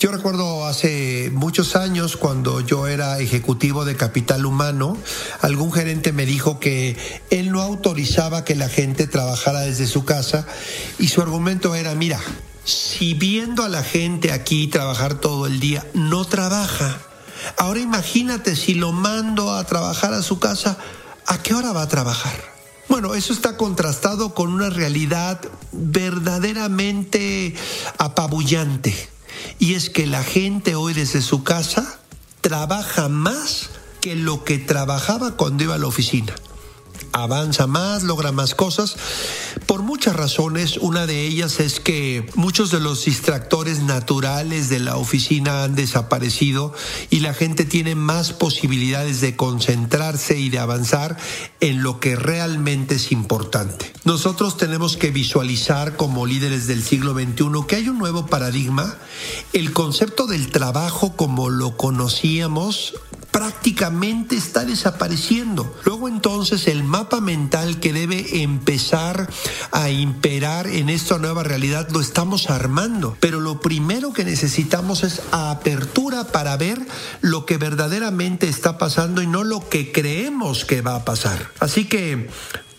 [0.00, 4.96] Yo recuerdo hace muchos años cuando yo era ejecutivo de capital humano,
[5.42, 6.96] algún gerente me dijo que
[7.28, 10.46] él no autorizaba que la gente trabajara desde su casa
[10.98, 12.18] y su argumento era, mira,
[12.64, 16.98] si viendo a la gente aquí trabajar todo el día no trabaja,
[17.58, 20.78] ahora imagínate si lo mando a trabajar a su casa,
[21.26, 22.42] ¿a qué hora va a trabajar?
[22.88, 27.54] Bueno, eso está contrastado con una realidad verdaderamente
[27.98, 29.10] apabullante
[29.58, 32.00] y es que la gente hoy desde su casa
[32.40, 36.34] trabaja más que lo que trabajaba cuando iba a la oficina.
[37.12, 38.96] Avanza más, logra más cosas,
[39.66, 40.76] por muchas razones.
[40.78, 46.72] Una de ellas es que muchos de los distractores naturales de la oficina han desaparecido
[47.10, 51.16] y la gente tiene más posibilidades de concentrarse y de avanzar
[51.60, 53.92] en lo que realmente es importante.
[54.04, 58.96] Nosotros tenemos que visualizar como líderes del siglo XXI que hay un nuevo paradigma.
[59.52, 62.94] El concepto del trabajo como lo conocíamos
[63.30, 65.74] prácticamente está desapareciendo.
[65.84, 69.28] Luego entonces el mapa mental que debe empezar
[69.70, 73.16] a imperar en esta nueva realidad lo estamos armando.
[73.20, 76.80] Pero lo primero que necesitamos es apertura para ver
[77.20, 81.50] lo que verdaderamente está pasando y no lo que creemos que va a pasar.
[81.60, 82.28] Así que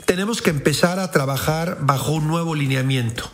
[0.06, 3.32] tenemos que empezar a trabajar bajo un nuevo lineamiento.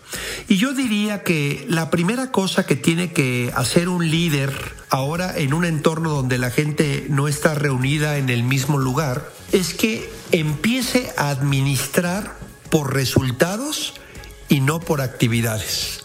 [0.48, 4.54] Y yo diría que la primera cosa que tiene que hacer un líder
[4.90, 9.74] ahora en un entorno donde la gente no está reunida en el mismo lugar es
[9.74, 12.38] que empiece a administrar
[12.70, 13.94] por resultados
[14.50, 16.04] y no por actividades.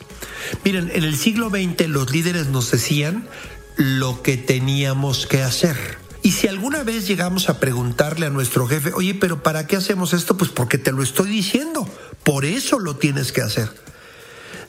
[0.64, 3.28] Miren, en el siglo XX los líderes nos decían
[3.76, 6.01] lo que teníamos que hacer.
[6.22, 10.12] Y si alguna vez llegamos a preguntarle a nuestro jefe, oye, pero ¿para qué hacemos
[10.12, 10.36] esto?
[10.36, 11.88] Pues porque te lo estoy diciendo.
[12.22, 13.68] Por eso lo tienes que hacer.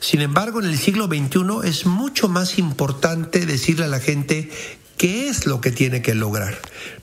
[0.00, 4.50] Sin embargo, en el siglo XXI es mucho más importante decirle a la gente
[4.96, 6.58] qué es lo que tiene que lograr,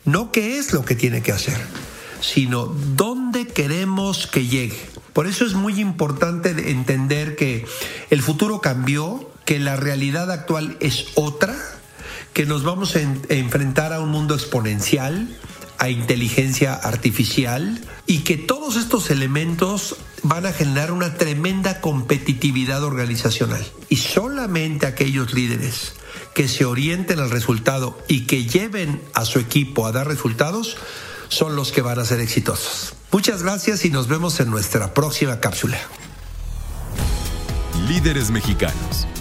[0.05, 1.57] no qué es lo que tiene que hacer,
[2.19, 4.79] sino dónde queremos que llegue.
[5.13, 7.65] Por eso es muy importante entender que
[8.09, 11.55] el futuro cambió, que la realidad actual es otra
[12.33, 15.27] que nos vamos a, enfrentar a un mundo exponencial,
[15.77, 23.65] a inteligencia artificial y que todos estos elementos van a generar una tremenda competitividad organizacional.
[23.89, 25.93] Y solamente aquellos líderes
[26.35, 30.77] que se orienten al resultado y que lleven a su equipo a dar resultados
[31.29, 32.93] son los que van a ser exitosos.
[33.11, 35.79] Muchas gracias y nos vemos en nuestra próxima cápsula.
[37.87, 39.07] Líderes mexicanos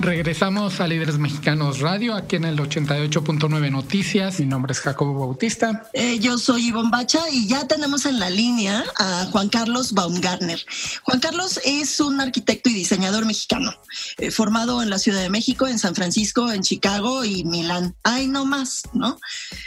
[0.00, 4.38] Regresamos a Líderes Mexicanos Radio, aquí en el 88.9 Noticias.
[4.38, 5.90] Mi nombre es Jacobo Bautista.
[5.92, 10.64] Eh, yo soy Ivonne Bacha y ya tenemos en la línea a Juan Carlos Baumgartner.
[11.02, 13.74] Juan Carlos es un arquitecto y diseñador mexicano,
[14.18, 17.96] eh, formado en la Ciudad de México, en San Francisco, en Chicago y Milán.
[18.04, 19.18] Ay, no más, ¿no?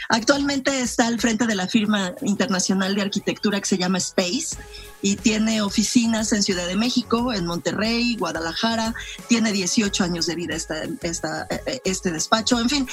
[0.08, 4.56] Actualmente está al frente de la firma internacional de arquitectura que se llama Space
[5.02, 8.94] y tiene oficinas en Ciudad de México, en Monterrey, Guadalajara,
[9.28, 12.88] tiene 18 años de vida esta, esta, eh, este despacho, en fin.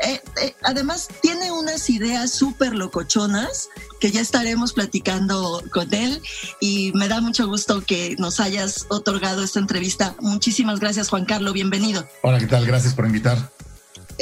[0.00, 3.68] Eh, eh, además, tiene unas ideas súper locochonas
[4.00, 6.22] que ya estaremos platicando con él
[6.60, 10.16] y me da mucho gusto que nos hayas otorgado esta entrevista.
[10.20, 12.08] Muchísimas gracias, Juan Carlos, bienvenido.
[12.22, 12.66] Hola, ¿qué tal?
[12.66, 13.50] Gracias por invitar.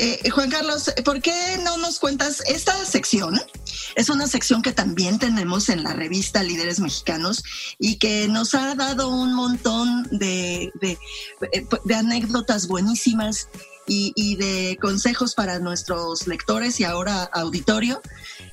[0.00, 3.36] Eh, Juan Carlos, ¿por qué no nos cuentas esta sección?
[3.96, 7.42] Es una sección que también tenemos en la revista Líderes Mexicanos
[7.80, 10.70] y que nos ha dado un montón de,
[11.92, 13.48] anécdotas buenísimas
[13.88, 18.00] y, de consejos para nuestros lectores y ahora auditorio,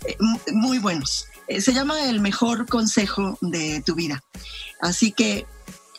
[0.08, 0.18] eh,
[0.52, 1.28] muy buenos.
[1.48, 4.24] Eh, se llama El mejor consejo de tu vida.
[4.82, 5.46] Así que,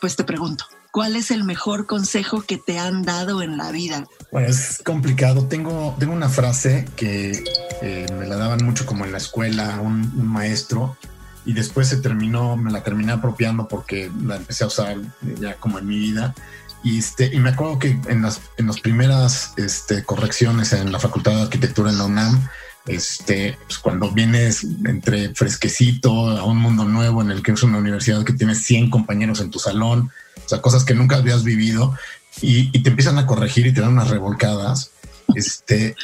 [0.01, 0.65] pues te pregunto,
[0.97, 4.07] ¿cuál es el mejor consejo que te han dado en la vida?
[4.31, 5.45] Bueno, es complicado.
[5.45, 7.43] Tengo, tengo una frase que
[7.83, 10.97] eh, me la daban mucho como en la escuela, un, maestro,
[11.45, 14.97] y después se terminó, me la terminé apropiando porque la empecé a usar
[15.39, 16.33] ya como en mi vida.
[16.81, 20.99] Y, este, y me acuerdo que en las, en las primeras este, correcciones en la
[20.99, 22.49] Facultad de Arquitectura en la UNAM,
[22.87, 27.77] este, pues cuando vienes entre fresquecito a un mundo nuevo en el que es una
[27.77, 30.11] universidad que tienes 100 compañeros en tu salón,
[30.45, 31.95] o sea, cosas que nunca habías vivido,
[32.41, 34.91] y, te empiezan a corregir y te dan unas revolcadas.
[35.35, 35.95] Este,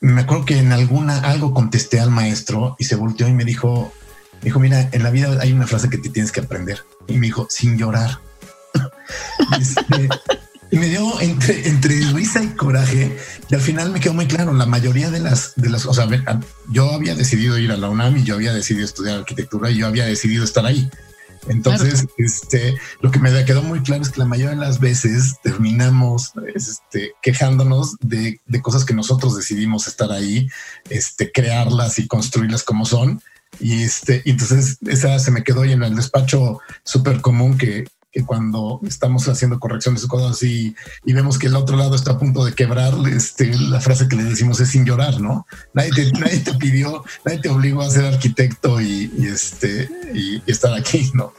[0.00, 3.92] me acuerdo que en alguna algo contesté al maestro y se volteó y me dijo,
[4.42, 6.84] dijo, mira, en la vida hay una frase que te tienes que aprender.
[7.06, 8.20] Y me dijo, sin llorar.
[9.58, 10.08] Este,
[10.70, 13.16] y me dio entre, entre risa y coraje.
[13.48, 16.08] Y al final me quedó muy claro, la mayoría de las, de las, o sea,
[16.70, 19.86] yo había decidido ir a la UNAM y yo había decidido estudiar arquitectura y yo
[19.86, 20.90] había decidido estar ahí.
[21.48, 25.36] Entonces, este, lo que me quedó muy claro es que la mayoría de las veces
[25.42, 30.48] terminamos este, quejándonos de, cosas que nosotros decidimos estar ahí,
[30.90, 33.22] este, crearlas y construirlas como son.
[33.60, 37.84] Y este, entonces esa se me quedó y en el despacho súper común que,
[38.16, 40.74] que cuando estamos haciendo correcciones de cosas y,
[41.04, 44.16] y, vemos que el otro lado está a punto de quebrar, este, la frase que
[44.16, 45.46] le decimos es sin llorar, ¿no?
[45.74, 50.42] Nadie te, nadie te pidió, nadie te obligó a ser arquitecto y, y este, y,
[50.50, 51.34] estar aquí, ¿no?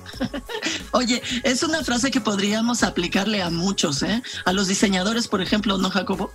[0.91, 4.21] Oye, es una frase que podríamos aplicarle a muchos, ¿eh?
[4.45, 6.31] A los diseñadores, por ejemplo, ¿no, Jacobo?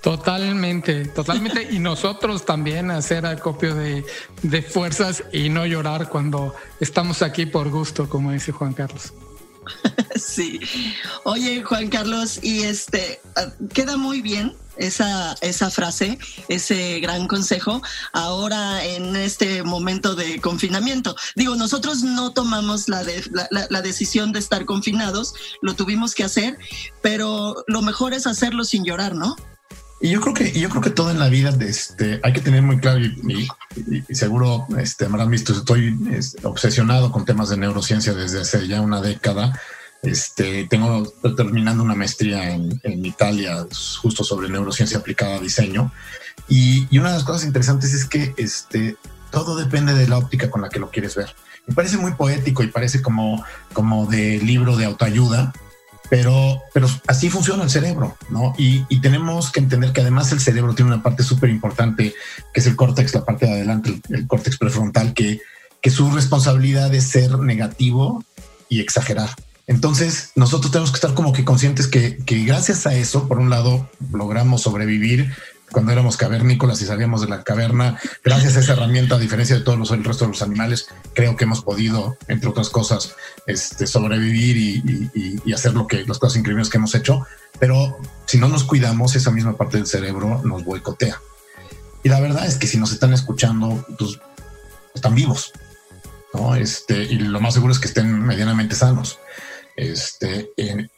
[0.00, 1.68] Totalmente, totalmente.
[1.70, 4.06] y nosotros también hacer acopio de,
[4.40, 9.12] de fuerzas y no llorar cuando estamos aquí por gusto, como dice Juan Carlos.
[10.16, 10.60] Sí.
[11.24, 17.82] Oye, Juan Carlos, y este ah, queda muy bien esa, esa frase, ese gran consejo,
[18.12, 21.14] ahora en este momento de confinamiento.
[21.36, 26.24] Digo, nosotros no tomamos la, de, la, la, decisión de estar confinados, lo tuvimos que
[26.24, 26.58] hacer,
[27.02, 29.36] pero lo mejor es hacerlo sin llorar, ¿no?
[30.00, 32.62] Y yo creo que, yo creo que todo en la vida este, hay que tener
[32.62, 33.48] muy claro y,
[34.14, 35.98] seguro este, habrán visto, estoy
[36.44, 39.58] obsesionado con temas de neurociencia desde hace ya una década.
[40.02, 43.66] Este, tengo terminando una maestría en, en Italia
[44.00, 45.92] justo sobre neurociencia aplicada a diseño.
[46.48, 48.96] Y, y, una de las cosas interesantes es que este,
[49.30, 51.34] todo depende de la óptica con la que lo quieres ver.
[51.66, 55.52] Me parece muy poético y parece como, como de libro de autoayuda,
[56.10, 58.54] pero, pero así funciona el cerebro, ¿no?
[58.56, 62.14] Y, y tenemos que entender que además el cerebro tiene una parte súper importante,
[62.52, 65.40] que es el córtex, la parte de adelante, el, el, córtex prefrontal, que,
[65.80, 68.24] que su responsabilidad es ser negativo
[68.68, 69.30] y exagerar.
[69.66, 73.50] Entonces, nosotros tenemos que estar como que conscientes que, que gracias a eso, por un
[73.50, 75.34] lado, logramos sobrevivir
[75.70, 79.62] cuando éramos cavernícolas y salíamos de la caverna, gracias a esa herramienta, a diferencia de
[79.62, 83.14] todos los, el resto de los animales, creo que hemos podido, entre otras cosas,
[83.46, 87.26] este, sobrevivir y, y, y, hacer lo que las cosas increíbles que hemos hecho.
[87.58, 91.20] Pero si no nos cuidamos, esa misma parte del cerebro nos boicotea.
[92.02, 94.18] Y la verdad es que si nos están escuchando, pues
[94.94, 95.52] están vivos,
[96.32, 96.54] ¿no?
[96.54, 99.18] Este, y lo más seguro es que estén medianamente sanos.
[99.76, 100.88] Este, eh,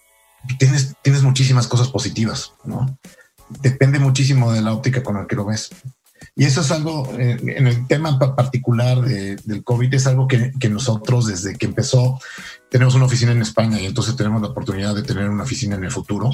[0.59, 2.99] tienes, tienes muchísimas cosas positivas, ¿no?
[3.63, 5.71] Depende muchísimo de la óptica con la que lo ves.
[6.37, 10.53] Y eso es algo, eh, en el tema particular de, del COVID, es algo que,
[10.69, 12.21] nosotros desde que empezó,
[12.71, 15.85] tenemos una oficina en España y entonces tenemos la oportunidad de tener una oficina en
[15.85, 16.31] el futuro.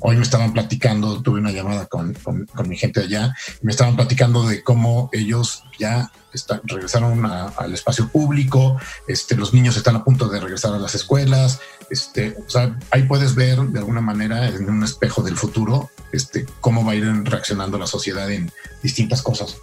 [0.00, 4.46] Hoy me estaban platicando, tuve una llamada con, con, mi gente allá, me estaban platicando
[4.46, 10.04] de cómo ellos ya está, regresaron a, al espacio público, este, los niños están a
[10.04, 11.60] punto de regresar a las escuelas,
[11.90, 16.46] este, o sea, ahí puedes ver de alguna manera en un espejo del futuro este,
[16.60, 18.50] cómo va a ir reaccionando la sociedad en
[18.82, 19.56] distintas cosas.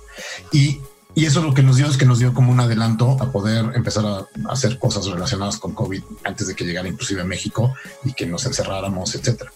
[0.51, 0.81] Y,
[1.15, 3.75] y eso lo que nos dio es que nos dio como un adelanto a poder
[3.75, 7.73] empezar a hacer cosas relacionadas con COVID antes de que llegara inclusive a México
[8.03, 9.51] y que nos encerráramos, etcétera.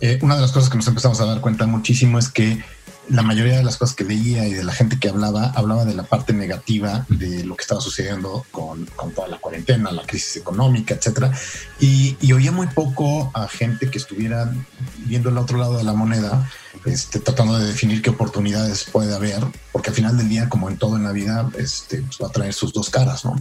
[0.00, 2.62] Eh, una de las cosas que nos empezamos a dar cuenta muchísimo es que
[3.08, 5.94] la mayoría de las cosas que veía y de la gente que hablaba, hablaba de
[5.94, 10.36] la parte negativa de lo que estaba sucediendo con, con toda la cuarentena, la crisis
[10.36, 11.32] económica, etcétera.
[11.78, 14.52] Y, y, oía muy poco a gente que estuviera
[15.04, 16.50] viendo el otro lado de la moneda,
[16.84, 19.40] este, tratando de definir qué oportunidades puede haber,
[19.72, 22.32] porque al final del día, como en todo en la vida, este, pues va a
[22.32, 23.40] traer sus dos caras, ¿no?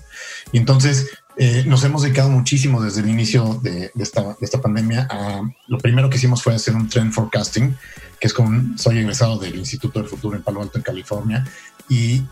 [0.52, 4.62] Y entonces, eh, nos hemos dedicado muchísimo desde el inicio de, de, esta, de, esta,
[4.62, 7.76] pandemia a lo primero que hicimos fue hacer un trend forecasting,
[8.20, 11.46] que es con, soy egresado del Instituto del Futuro en Palo Alto, en California,
[11.90, 12.24] y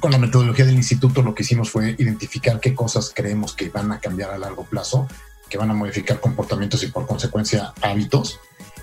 [0.00, 3.92] con la metodología del instituto lo que hicimos fue identificar qué cosas creemos que van
[3.92, 5.06] a cambiar a largo plazo,
[5.48, 8.40] que van a modificar comportamientos y por consecuencia hábitos.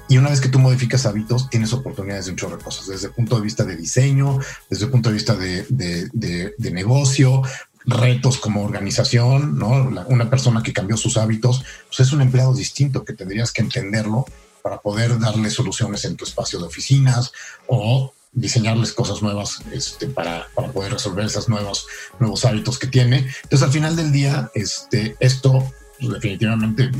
[0.07, 3.07] Y una vez que tú modificas hábitos, tienes oportunidades de un chorro de cosas, desde
[3.07, 6.71] el punto de vista de diseño, desde el punto de vista de, de, de, de
[6.71, 7.43] negocio,
[7.85, 9.67] retos como organización, ¿no?
[10.07, 14.25] Una persona que cambió sus hábitos, pues es un empleado distinto que tendrías que entenderlo
[14.61, 17.31] para poder darle soluciones en tu espacio de oficinas
[17.67, 21.87] o diseñarles cosas nuevas este, para, para, poder resolver esos nuevos,
[22.19, 23.27] nuevos hábitos que tiene.
[23.43, 26.91] Entonces, al final del día, este, esto definitivamente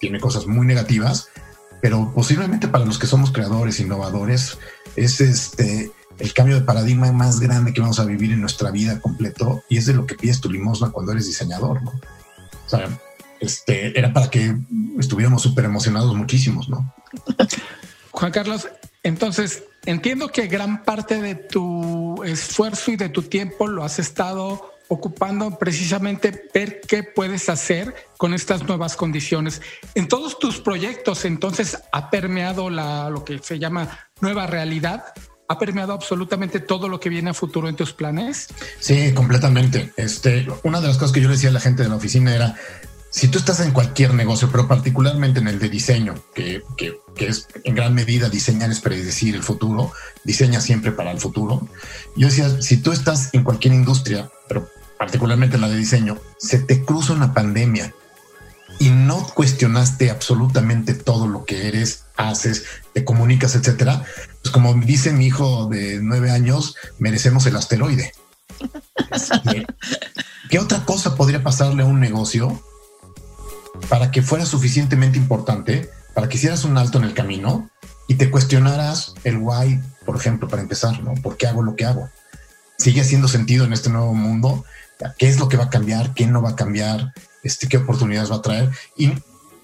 [0.00, 1.28] tiene cosas muy negativas,
[1.82, 4.58] pero posiblemente para los que somos creadores, innovadores,
[4.96, 9.00] es este, el cambio de paradigma más grande que vamos a vivir en nuestra vida
[9.00, 11.90] completo y es de lo que pides tu limosna cuando eres diseñador, ¿no?
[11.90, 12.88] O sea,
[13.40, 14.56] este, era para que
[14.98, 16.92] estuviéramos súper emocionados muchísimos, ¿no?
[18.10, 18.68] Juan Carlos,
[19.02, 24.74] entonces entiendo que gran parte de tu esfuerzo y de tu tiempo lo has estado
[24.88, 29.60] ocupando precisamente ver qué puedes hacer con estas nuevas condiciones.
[29.94, 35.04] En todos tus proyectos, entonces, ha permeado la, lo que se llama nueva realidad
[35.48, 38.48] ha permeado absolutamente todo lo que viene a futuro en tus planes?
[38.78, 39.92] Sí, completamente.
[39.96, 42.34] Este, una de las cosas que yo le decía a la gente de la oficina
[42.34, 42.54] era,
[43.10, 47.28] si tú estás en cualquier negocio, pero particularmente en el de diseño, que, que, que
[47.28, 51.66] es en gran medida diseñar es predecir el futuro, diseña siempre para el futuro.
[52.14, 56.58] Yo decía, si tú estás en cualquier industria, pero particularmente en la de diseño, se
[56.58, 57.94] te cruza una pandemia
[58.78, 64.04] y no cuestionaste absolutamente todo lo que eres, haces, te comunicas, etcétera,
[64.42, 68.12] pues como dice mi hijo de nueve años, merecemos el asteroide.
[70.50, 72.62] ¿Qué otra cosa podría pasarle a un negocio
[73.88, 77.70] para que fuera suficientemente importante, para que hicieras un alto en el camino
[78.08, 81.14] y te cuestionaras el why, por ejemplo, para empezar, ¿no?
[81.14, 82.10] ¿Por qué hago lo que hago?
[82.78, 84.64] ¿Sigue haciendo sentido en este nuevo mundo?
[85.18, 86.14] ¿Qué es lo que va a cambiar?
[86.14, 87.12] ¿Qué no va a cambiar?
[87.44, 88.70] Este, ¿Qué oportunidades va a traer?
[88.96, 89.12] Y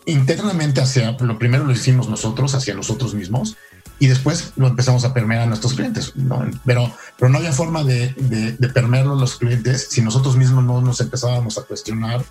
[0.06, 3.56] internamente hacia, lo primero lo hicimos nosotros, hacia nosotros mismos,
[3.98, 6.12] y después lo empezamos a permear a nuestros clientes.
[6.64, 8.12] Pero, pero no había forma de,
[8.58, 12.24] de, permearlo a los clientes si nosotros mismos no nos empezábamos a cuestionar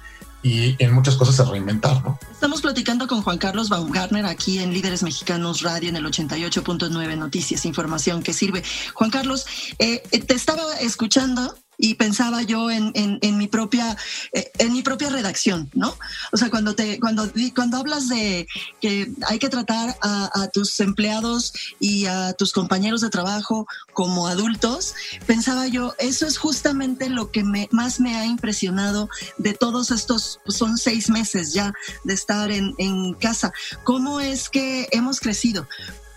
[0.44, 2.04] y en muchas cosas a reinventar.
[2.04, 2.20] ¿no?
[2.32, 7.66] Estamos platicando con Juan Carlos Baumgartner aquí en Líderes Mexicanos Radio en el 88.9 Noticias,
[7.66, 8.62] información que sirve.
[8.94, 9.46] Juan Carlos,
[9.80, 13.98] eh, te estaba escuchando y pensaba yo en, en, mi propia
[14.32, 15.98] eh, en mi propia redacción, ¿no?
[16.32, 18.48] O sea, cuando te cuando cuando hablas de
[18.82, 24.94] que hay que tratar a, tus empleados y a tus compañeros de trabajo como adultos,
[25.26, 30.40] pensaba yo eso es justamente lo que me, más me ha impresionado de todos estos
[30.46, 33.52] pues, son seis meses ya de estar en, en casa.
[33.84, 35.68] ¿Cómo es que hemos crecido?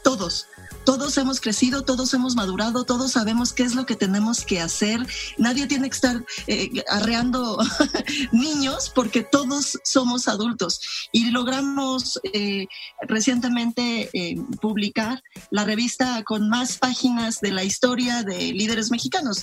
[0.03, 0.47] Todos
[0.87, 5.05] todos hemos crecido, todos hemos madurado, todos sabemos qué es lo que tenemos que hacer.
[5.37, 7.59] Nadie tiene que estar eh, arreando
[8.33, 11.09] niños porque todos somos adultos.
[11.11, 12.69] Y logramos eh,
[13.03, 19.43] recientemente eh, publicar la revista con más páginas de la historia de líderes mexicanos,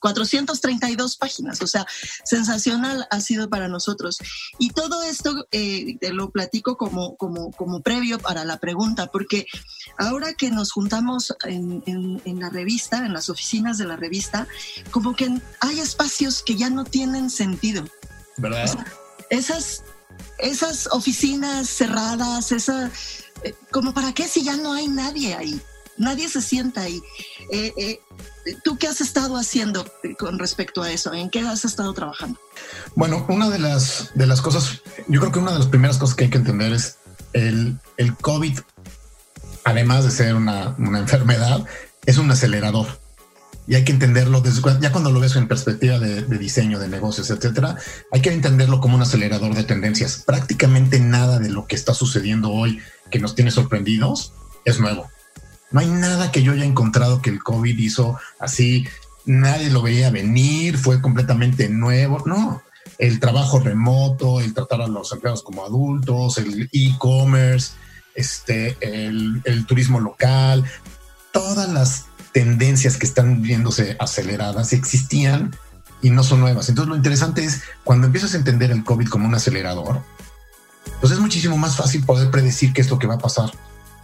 [0.00, 1.62] 432 páginas.
[1.62, 1.86] O sea,
[2.24, 4.18] sensacional ha sido para nosotros.
[4.58, 9.46] Y todo esto te lo platico como, como, como previo para la pregunta, porque
[9.96, 14.46] ahora que nos juntamos en, la revista, en las oficinas de la revista,
[14.90, 17.84] como que hay espacios que ya no tienen sentido.
[18.36, 18.86] ¿Verdad?
[19.30, 19.82] esas,
[20.38, 22.90] esas oficinas cerradas, esa,
[23.42, 25.60] eh, como para qué si ya no hay nadie ahí,
[25.96, 27.02] nadie se sienta ahí.
[27.50, 28.00] Eh, eh,
[28.62, 31.12] ¿Tú qué has estado haciendo con respecto a eso?
[31.12, 32.38] ¿En qué has estado trabajando?
[32.94, 36.14] Bueno, una de las, de las cosas, yo creo que una de las primeras cosas
[36.14, 36.98] que hay que entender es
[37.32, 38.58] el, el COVID
[39.66, 41.64] además de ser una, enfermedad,
[42.06, 42.86] es un acelerador.
[43.66, 47.30] Y hay que entenderlo desde ya cuando lo ves en perspectiva de, diseño, de negocios,
[47.30, 47.76] etcétera,
[48.12, 50.22] hay que entenderlo como un acelerador de tendencias.
[50.24, 54.32] Prácticamente nada de lo que está sucediendo hoy que nos tiene sorprendidos
[54.64, 55.10] es nuevo.
[55.72, 58.86] No hay nada que yo haya encontrado que el COVID hizo así,
[59.24, 62.22] nadie lo veía venir, fue completamente nuevo.
[62.24, 62.62] No,
[62.98, 67.72] el trabajo remoto, el tratar a los empleados como adultos, el e-commerce,
[68.16, 70.64] este, el, turismo local,
[71.32, 75.54] todas las tendencias que están viéndose aceleradas existían
[76.02, 76.68] y no son nuevas.
[76.68, 80.02] Entonces lo interesante es cuando empiezas a entender el COVID como un acelerador,
[81.00, 83.52] pues es muchísimo más fácil poder predecir qué es lo que va a pasar,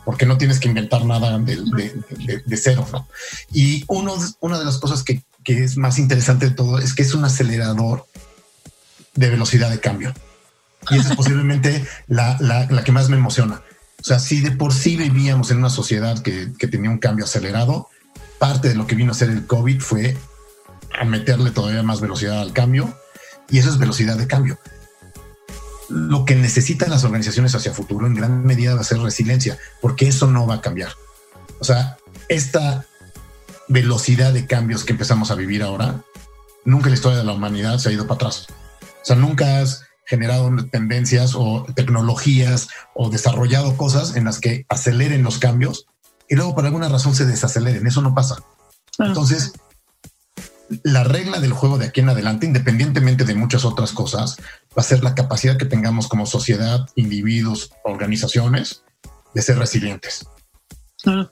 [0.05, 2.87] porque no tienes que inventar nada de, cero.
[3.53, 7.15] Y uno, una de las cosas que, es más interesante de todo es que es
[7.15, 8.07] un acelerador
[9.15, 10.15] de velocidad de cambio.
[10.91, 13.63] Y esa es posiblemente la, la que más me emociona.
[14.03, 17.89] O sea, si de por sí vivíamos en una sociedad que, tenía un cambio acelerado,
[18.41, 20.17] parte de lo que vino a hacer el COVID fue
[20.99, 22.99] a meterle todavía más velocidad al cambio
[23.49, 24.59] y eso es velocidad de cambio.
[25.89, 30.09] Lo que necesitan las organizaciones hacia futuro en gran medida va a ser resiliencia, porque
[30.09, 30.91] eso no va a cambiar.
[31.61, 31.97] O sea,
[32.29, 32.85] esta
[33.69, 36.03] velocidad de cambios que empezamos a vivir ahora,
[36.65, 38.49] nunca en la historia de la humanidad se ha ido para atrás.
[38.81, 45.23] O sea, nunca has generado tendencias o tecnologías o desarrollado cosas en las que aceleren
[45.23, 45.87] los cambios
[46.29, 47.87] y luego por alguna razón se desaceleren.
[47.87, 48.37] Eso no pasa.
[48.99, 49.55] Entonces,
[50.85, 54.37] la regla del juego de aquí en adelante, independientemente de muchas otras cosas,
[54.77, 58.83] va a ser la capacidad que tengamos como sociedad, individuos, organizaciones,
[59.33, 60.27] de ser resilientes.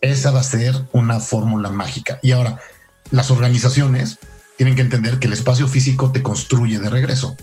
[0.01, 2.19] Esa va a ser una fórmula mágica.
[2.23, 2.59] Y ahora,
[3.11, 4.19] las organizaciones
[4.57, 7.37] tienen que entender que el espacio físico te construye de regreso.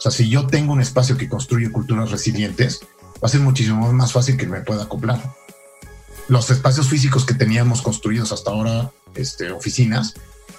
[0.00, 2.80] O sea, si yo tengo un espacio que construye culturas resilientes,
[3.22, 5.20] va a ser muchísimo más fácil que me pueda acoplar.
[6.26, 10.14] Los espacios físicos que teníamos construidos hasta ahora, este, oficinas,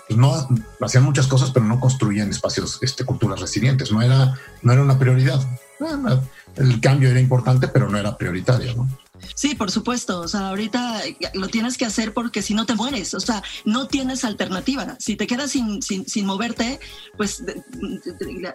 [0.07, 0.47] pues no
[0.79, 3.91] hacían muchas cosas, pero no construían espacios, este, culturas resilientes.
[3.91, 5.41] No era, no era una prioridad.
[6.55, 8.75] El cambio era importante, pero no era prioritario.
[8.75, 8.89] ¿no?
[9.35, 10.19] Sí, por supuesto.
[10.21, 11.01] O sea, ahorita
[11.33, 13.13] lo tienes que hacer porque si no te mueres.
[13.13, 14.95] O sea, no tienes alternativa.
[14.99, 16.79] Si te quedas sin, sin, sin moverte,
[17.17, 17.43] pues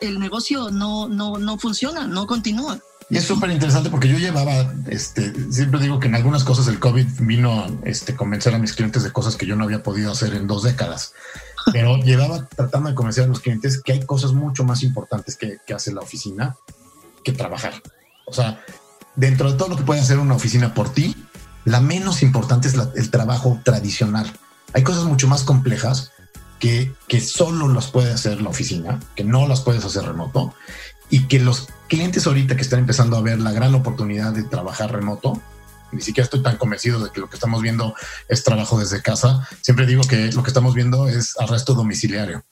[0.01, 2.81] el negocio no, no, no funciona, no continúa.
[3.09, 6.81] Y es súper interesante porque yo llevaba, este, siempre digo que en algunas cosas el
[6.81, 10.11] COVID vino a este, convencer a mis clientes de cosas que yo no había podido
[10.11, 11.13] hacer en dos décadas.
[11.73, 15.59] Pero llevaba tratando de convencer a los clientes que hay cosas mucho más importantes que,
[15.65, 16.57] que hace la oficina
[17.27, 17.83] que trabajar.
[18.25, 18.65] O sea,
[19.17, 21.17] dentro de todo lo que puede hacer una oficina por ti,
[21.65, 24.33] la menos importante es el trabajo tradicional.
[24.73, 26.13] Hay cosas mucho más complejas
[26.61, 30.55] que, que solo las puede hacer la oficina, que no las puedes hacer remoto
[31.11, 34.93] y que los clientes ahorita que están empezando a ver la gran oportunidad de trabajar
[34.93, 35.43] remoto,
[35.91, 37.97] ni siquiera estoy tan convencido de que lo que estamos viendo
[38.29, 39.49] es trabajo desde casa.
[39.63, 42.45] Siempre digo que lo que estamos viendo es arresto domiciliario.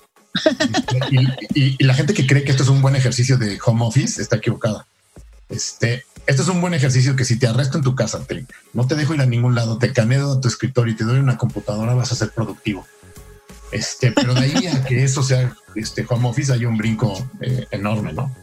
[1.55, 4.37] Y, la gente que cree que esto es un buen ejercicio de home office está
[4.37, 4.87] equivocada.
[5.49, 8.21] Este, esto es un buen ejercicio que si te arresto en tu casa,
[8.73, 11.19] no te dejo ir a ningún lado, te caneo a tu escritorio y te doy
[11.19, 12.87] una computadora, vas a ser productivo.
[13.71, 17.67] Este, pero de ahí a que eso sea este home office hay un brinco eh,
[17.71, 18.35] enorme, ¿no?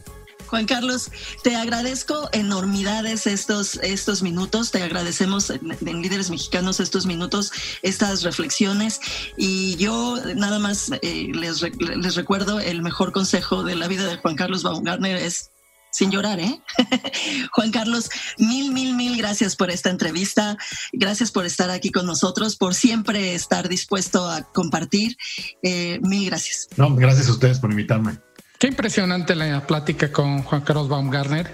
[0.51, 1.09] Juan Carlos,
[1.43, 8.99] te agradezco enormidades estos, estos minutos, te agradecemos en, Líderes Mexicanos estos minutos, estas reflexiones
[9.37, 14.17] y yo nada más eh, les, les recuerdo el mejor consejo de la vida de
[14.17, 15.51] Juan Carlos Baumgartner es
[15.89, 16.61] sin llorar, ¿eh?
[17.53, 20.57] Juan Carlos, mil, mil, mil gracias por esta entrevista.
[20.93, 25.15] Gracias por estar aquí con nosotros, por siempre estar dispuesto a compartir.
[25.63, 26.67] Eh, mil gracias.
[26.77, 28.19] No, gracias a ustedes por invitarme.
[28.61, 31.51] Qué impresionante la plática con Juan Carlos Baumgartner,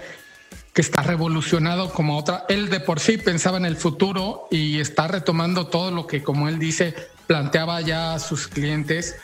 [0.74, 2.44] que está revolucionado como otra.
[2.50, 6.50] Él de por sí pensaba en el futuro y está retomando todo lo que, como
[6.50, 6.94] él dice,
[7.26, 9.16] planteaba ya a sus clientes,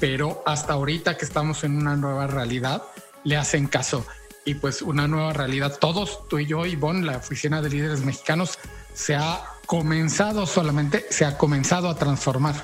[0.00, 2.84] pero hasta ahorita que estamos en una nueva realidad,
[3.24, 4.06] le hacen caso.
[4.46, 8.58] Y pues una nueva realidad, todos, tú y yo, Bon, la oficina de líderes mexicanos,
[8.94, 12.54] se ha comenzado solamente, se ha comenzado a transformar.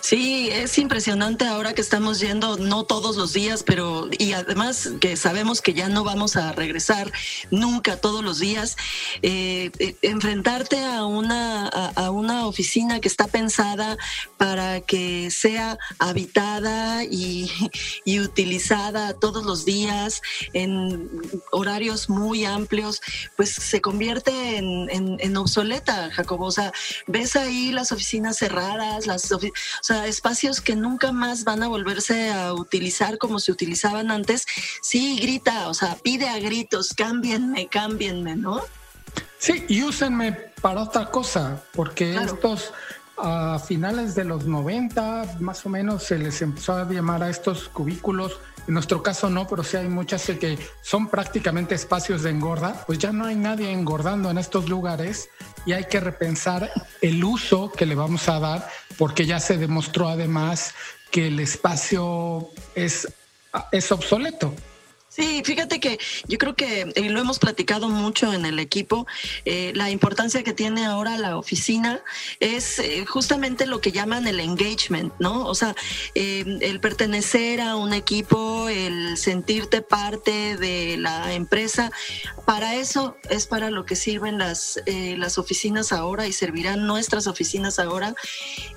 [0.00, 5.16] Sí, es impresionante ahora que estamos yendo, no todos los días, pero y además que
[5.16, 7.12] sabemos que ya no vamos a regresar
[7.50, 8.76] nunca todos los días.
[9.22, 13.96] Eh, eh, enfrentarte a una, a, una oficina que está pensada
[14.36, 17.50] para que sea habitada y,
[18.20, 20.20] utilizada todos los días
[20.52, 21.08] en
[21.52, 23.00] horarios muy amplios,
[23.36, 26.46] pues se convierte en, obsoleta, Jacobo.
[26.46, 26.72] O sea,
[27.06, 31.68] ves ahí las oficinas cerradas, las oficinas o sea, espacios que nunca más van a
[31.68, 34.46] volverse a utilizar como se utilizaban antes.
[34.82, 38.60] Sí, grita, o sea, pide a gritos, cámbienme, cámbienme, ¿no?
[39.38, 42.72] Sí, y úsenme para otra cosa, porque estos
[43.22, 47.68] a finales de los 90, más o menos, se les empezó a llamar a estos
[47.68, 48.38] cubículos.
[48.66, 52.84] En nuestro caso no, pero sí hay muchas que son prácticamente espacios de engorda.
[52.86, 55.28] Pues ya no hay nadie engordando en estos lugares
[55.66, 58.68] y hay que repensar el uso que le vamos a dar,
[59.00, 60.74] porque ya se demostró además
[61.10, 63.08] que el espacio es,
[63.72, 64.54] es obsoleto.
[65.10, 65.98] Sí, fíjate que
[66.28, 69.08] yo creo que eh, lo hemos platicado mucho en el equipo.
[69.44, 72.00] Eh, la importancia que tiene ahora la oficina
[72.38, 75.46] es eh, justamente lo que llaman el engagement, ¿no?
[75.46, 75.74] O sea,
[76.14, 81.90] el pertenecer a un equipo, el sentirte parte de la empresa.
[82.46, 87.80] Para eso es para lo que sirven las, las oficinas ahora y servirán nuestras oficinas
[87.80, 88.14] ahora.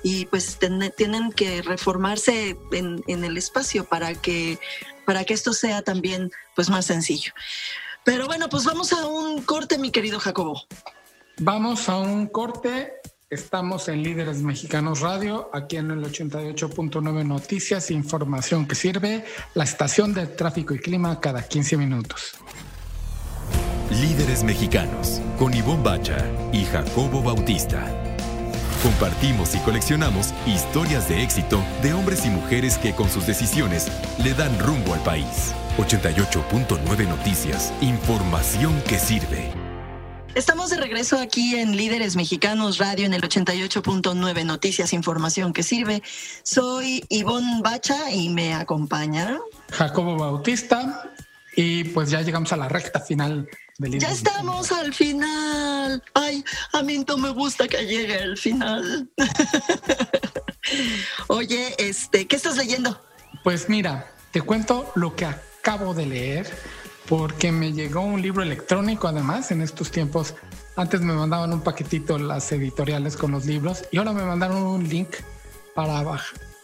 [0.02, 0.58] Y pues
[0.96, 4.58] tienen que reformarse en, en el espacio para que
[5.04, 7.32] para que esto sea también pues más sencillo.
[8.04, 10.62] Pero bueno, pues vamos a un corte, mi querido Jacobo.
[11.38, 12.92] Vamos a un corte.
[13.30, 19.24] Estamos en Líderes Mexicanos Radio, aquí en el 88.9 Noticias, información que sirve,
[19.54, 22.34] la estación de tráfico y clima cada 15 minutos.
[23.90, 26.18] Líderes Mexicanos, con Ivonne Bacha
[26.52, 28.13] y Jacobo Bautista.
[28.84, 33.88] Compartimos y coleccionamos historias de éxito de hombres y mujeres que con sus decisiones
[34.22, 35.54] le dan rumbo al país.
[35.78, 39.50] 88.9 Noticias, información que sirve.
[40.34, 46.02] Estamos de regreso aquí en Líderes Mexicanos Radio en el 88.9 Noticias, información que sirve.
[46.42, 49.38] Soy Ivonne Bacha y me acompaña
[49.70, 51.10] Jacobo Bautista
[51.56, 53.48] y pues ya llegamos a la recta final
[53.78, 56.02] ya estamos al final.
[56.14, 59.10] Ay, a mí no me gusta que llegue el final.
[61.28, 63.00] Oye, este, ¿qué estás leyendo?
[63.42, 66.46] Pues mira, te cuento lo que acabo de leer
[67.08, 70.34] porque me llegó un libro electrónico además en estos tiempos.
[70.76, 74.88] Antes me mandaban un paquetito las editoriales con los libros y ahora me mandaron un
[74.88, 75.08] link
[75.74, 76.02] para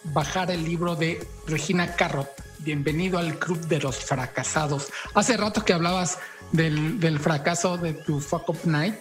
[0.04, 2.28] bajar el libro de Regina Carrot.
[2.62, 4.88] Bienvenido al Club de los Fracasados.
[5.14, 6.18] Hace rato que hablabas
[6.52, 8.96] del, fracaso de tu Fuck Up Night,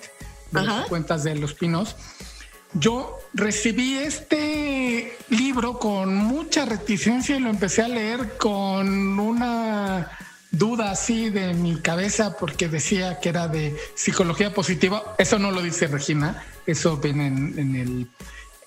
[0.51, 1.97] de las cuentas de los pinos.
[2.73, 10.09] Yo recibí este libro con mucha reticencia y lo empecé a leer con una
[10.51, 15.15] duda así de mi cabeza porque decía que era de psicología positiva.
[15.17, 18.07] Eso no lo dice Regina, eso viene en, el,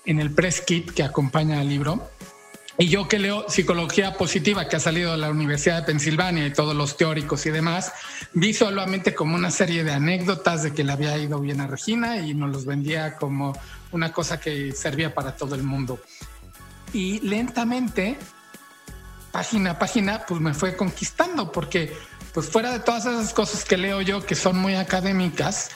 [0.05, 2.11] en el press kit que acompaña al libro.
[2.77, 6.53] Y yo que leo psicología positiva, que ha salido de la Universidad de Pensilvania y
[6.53, 7.93] todos los teóricos y demás,
[8.33, 12.17] vi solamente como una serie de anécdotas de que le había ido bien a Regina
[12.17, 13.53] y nos los vendía como
[13.91, 15.99] una cosa que servía para todo el mundo.
[16.93, 18.17] Y lentamente,
[19.31, 21.95] página a página, pues me fue conquistando, porque
[22.33, 25.69] pues fuera de todas esas cosas que leo yo que son muy académicas,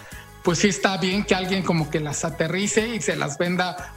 [0.43, 3.93] pues sí está bien que alguien como que las aterrice y se las venda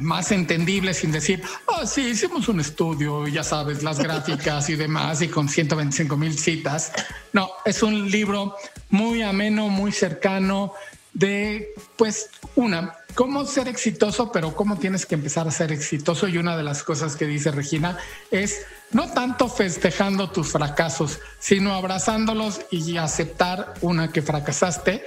[0.00, 5.22] más entendible sin decir, ah, sí, hicimos un estudio, ya sabes, las gráficas y demás,
[5.22, 6.92] y con 125 mil citas.
[7.32, 8.56] No, es un libro
[8.90, 10.72] muy ameno, muy cercano
[11.12, 16.28] de, pues, una, cómo ser exitoso, pero cómo tienes que empezar a ser exitoso.
[16.28, 17.98] Y una de las cosas que dice Regina
[18.30, 25.04] es no tanto festejando tus fracasos, sino abrazándolos y aceptar una que fracasaste.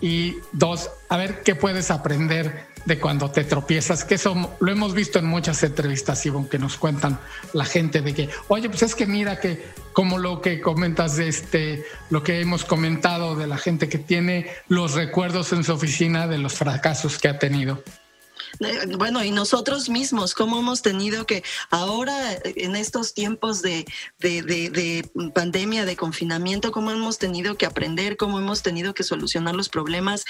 [0.00, 4.94] Y dos, a ver qué puedes aprender de cuando te tropiezas, que eso lo hemos
[4.94, 7.18] visto en muchas entrevistas, Ivonne, que nos cuentan
[7.52, 11.28] la gente de que, oye, pues es que mira que como lo que comentas de
[11.28, 16.26] este, lo que hemos comentado de la gente que tiene los recuerdos en su oficina
[16.26, 17.82] de los fracasos que ha tenido.
[18.60, 23.86] Eh, bueno, y nosotros mismos, cómo hemos tenido que ahora en estos tiempos de,
[24.18, 29.68] de, pandemia, de confinamiento, cómo hemos tenido que aprender, cómo hemos tenido que solucionar los
[29.68, 30.24] problemas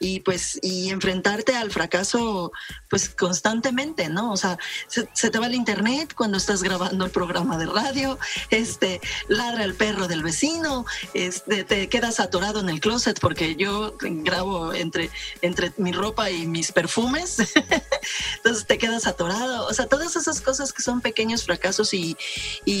[0.00, 2.52] y pues y enfrentarte al fracaso
[2.88, 4.32] pues constantemente, ¿no?
[4.32, 8.18] O sea, se, te va el internet cuando estás grabando el programa de radio,
[8.50, 13.94] este, ladra el perro del vecino, este, te quedas atorado en el closet porque yo
[14.00, 15.10] grabo entre,
[15.42, 17.38] entre mi ropa y mis perfumes.
[18.36, 19.66] Entonces te quedas atorado.
[19.66, 22.16] O sea, todas esas cosas que son pequeños fracasos y,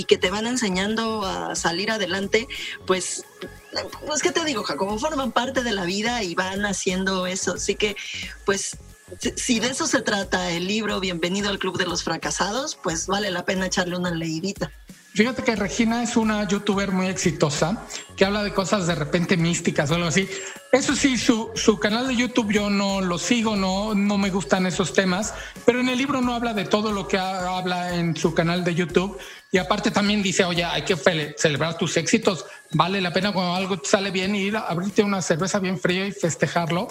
[0.06, 2.48] que te van enseñando a salir adelante,
[2.86, 3.24] pues
[4.06, 7.54] pues qué te digo, Jacobo, forman parte de la vida y van haciendo eso.
[7.54, 7.96] Así que,
[8.46, 8.78] pues,
[9.36, 13.30] si de eso se trata el libro Bienvenido al Club de los Fracasados, pues vale
[13.30, 14.72] la pena echarle una leidita.
[15.18, 17.84] Fíjate que Regina es una youtuber muy exitosa
[18.16, 20.28] que habla de cosas de repente místicas o algo así.
[20.70, 24.64] Eso sí, su, su canal de YouTube yo no lo sigo, no, no me gustan
[24.66, 25.34] esos temas,
[25.66, 28.76] pero en el libro no habla de todo lo que habla en su canal de
[28.76, 29.18] YouTube.
[29.50, 30.96] Y aparte también dice, oye, hay que
[31.36, 32.46] celebrar tus éxitos.
[32.70, 36.12] Vale la pena cuando algo sale bien ir a abrirte una cerveza bien fría y
[36.12, 36.86] festejarlo.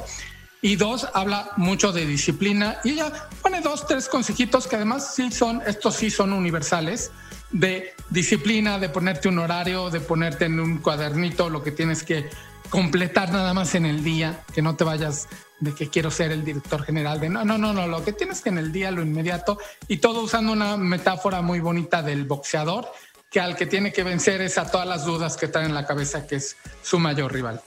[0.61, 2.81] Y dos, habla mucho de disciplina.
[2.83, 7.09] Y ella pone dos, tres consejitos que además sí son, estos sí son universales
[7.51, 12.29] de disciplina, de ponerte un horario, de ponerte en un cuadernito lo que tienes que
[12.69, 15.27] completar nada más en el día, que no te vayas
[15.59, 18.41] de que quiero ser el director general de no, no, no, no, lo que tienes
[18.41, 22.91] que en el día, lo inmediato, y todo usando una metáfora muy bonita del boxeador,
[23.29, 25.85] que al que tiene que vencer es a todas las dudas que trae en la
[25.85, 27.61] cabeza, que es su mayor rival.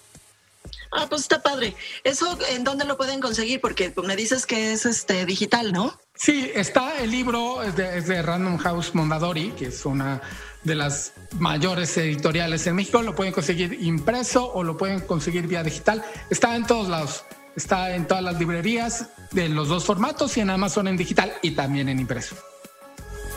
[0.93, 1.76] Ah, pues está padre.
[2.03, 3.61] ¿Eso en dónde lo pueden conseguir?
[3.61, 5.99] Porque me dices que es este digital, ¿no?
[6.14, 10.20] Sí, está el libro, es de, Random House Mondadori, que es una
[10.64, 13.03] de las mayores editoriales en México.
[13.03, 16.05] Lo pueden conseguir impreso o lo pueden conseguir vía digital.
[16.28, 17.24] Está en todos lados.
[17.57, 21.53] Está en todas las librerías de los dos formatos y en Amazon en digital y
[21.53, 22.36] también en impreso.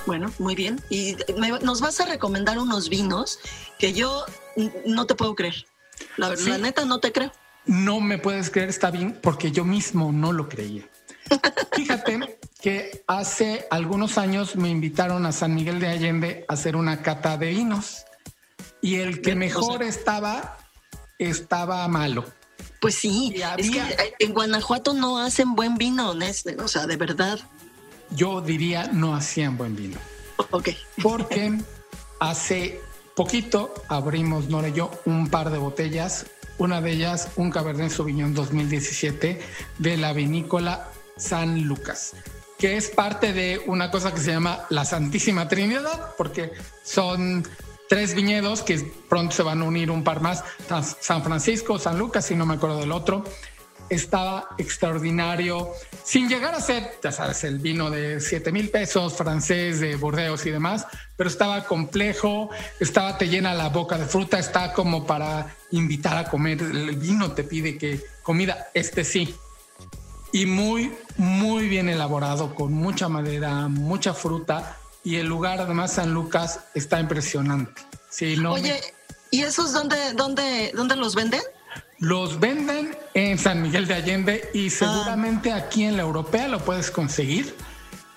[0.05, 0.81] Bueno, muy bien.
[0.89, 1.17] Y
[1.61, 3.39] nos vas a recomendar unos vinos
[3.79, 4.25] que yo
[4.85, 5.65] no te puedo creer.
[6.17, 7.31] La, verdad, la neta, no te creo.
[7.65, 10.87] No me puedes creer, está bien, porque yo mismo no lo creía.
[11.75, 17.01] Fíjate que hace algunos años me invitaron a San Miguel de Allende a hacer una
[17.01, 18.05] cata de vinos
[18.81, 20.57] y el que mejor estaba,
[21.17, 22.25] estaba malo.
[22.81, 23.81] Pues sí, es que
[24.19, 26.13] en Guanajuato no hacen buen vino,
[26.59, 27.39] o sea, de verdad.
[28.11, 29.97] Yo diría no hacían buen vino.
[30.51, 30.69] Ok.
[31.01, 31.59] Porque
[32.19, 32.81] hace
[33.15, 36.25] poquito abrimos, Nora y yo, un par de botellas.
[36.57, 39.41] Una de ellas, un Cabernet Sauvignon 2017
[39.79, 42.13] de la vinícola San Lucas,
[42.57, 46.51] que es parte de una cosa que se llama la Santísima Trinidad, porque
[46.83, 47.47] son
[47.89, 48.79] tres viñedos que
[49.09, 50.43] pronto se van a unir un par más,
[50.99, 53.23] San Francisco, San Lucas, y no me acuerdo del otro.
[53.93, 55.71] Estaba extraordinario,
[56.03, 60.45] sin llegar a ser, ya sabes, el vino de 7 mil pesos, francés, de Burdeos
[60.45, 65.55] y demás, pero estaba complejo, estaba, te llena la boca de fruta, está como para
[65.71, 66.61] invitar a comer.
[66.61, 69.35] El vino te pide que comida, este sí,
[70.33, 74.77] y muy, muy bien elaborado, con mucha madera, mucha fruta.
[75.03, 77.83] Y el lugar, además, San Lucas, está impresionante.
[78.09, 78.81] Sí, no Oye,
[79.29, 81.41] ¿y esos dónde, dónde, dónde los venden?
[82.03, 84.71] Los venden en San Miguel de Allende y ah.
[84.77, 87.55] seguramente aquí en la Europea lo puedes conseguir.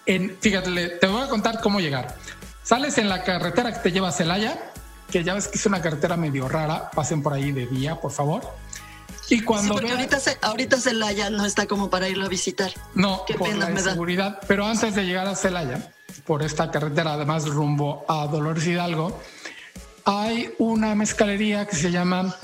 [0.06, 2.16] En, fíjate, te voy a contar cómo llegar.
[2.64, 4.72] Sales en la carretera que te lleva a Celaya,
[5.08, 8.10] que ya ves que es una carretera medio rara, pasen por ahí de día, por
[8.10, 8.42] favor.
[9.30, 12.72] Y cuando sí, porque ahorita, ahorita Celaya no está como para irlo a visitar.
[12.96, 14.40] No, Qué por pena la me seguridad.
[14.48, 15.92] Pero antes de llegar a Celaya,
[16.24, 19.16] por esta carretera, además rumbo a Dolores Hidalgo,
[20.04, 22.34] hay una mezcalería que se llama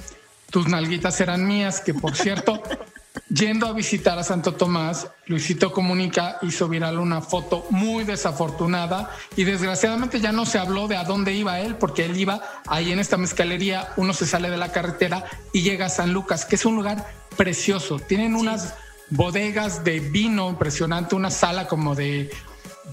[0.53, 2.63] Tus nalguitas eran mías, que por cierto,
[3.31, 9.45] yendo a visitar a Santo Tomás, Luisito Comunica hizo viral una foto muy desafortunada y
[9.45, 12.99] desgraciadamente ya no se habló de a dónde iba él, porque él iba ahí en
[12.99, 15.25] esta mezcalería, uno se sale de la carretera
[15.55, 17.07] y llega a San Lucas, que es un lugar
[17.39, 17.99] precioso.
[17.99, 18.75] Tienen unas
[19.09, 22.31] bodegas de vino impresionante, una sala como de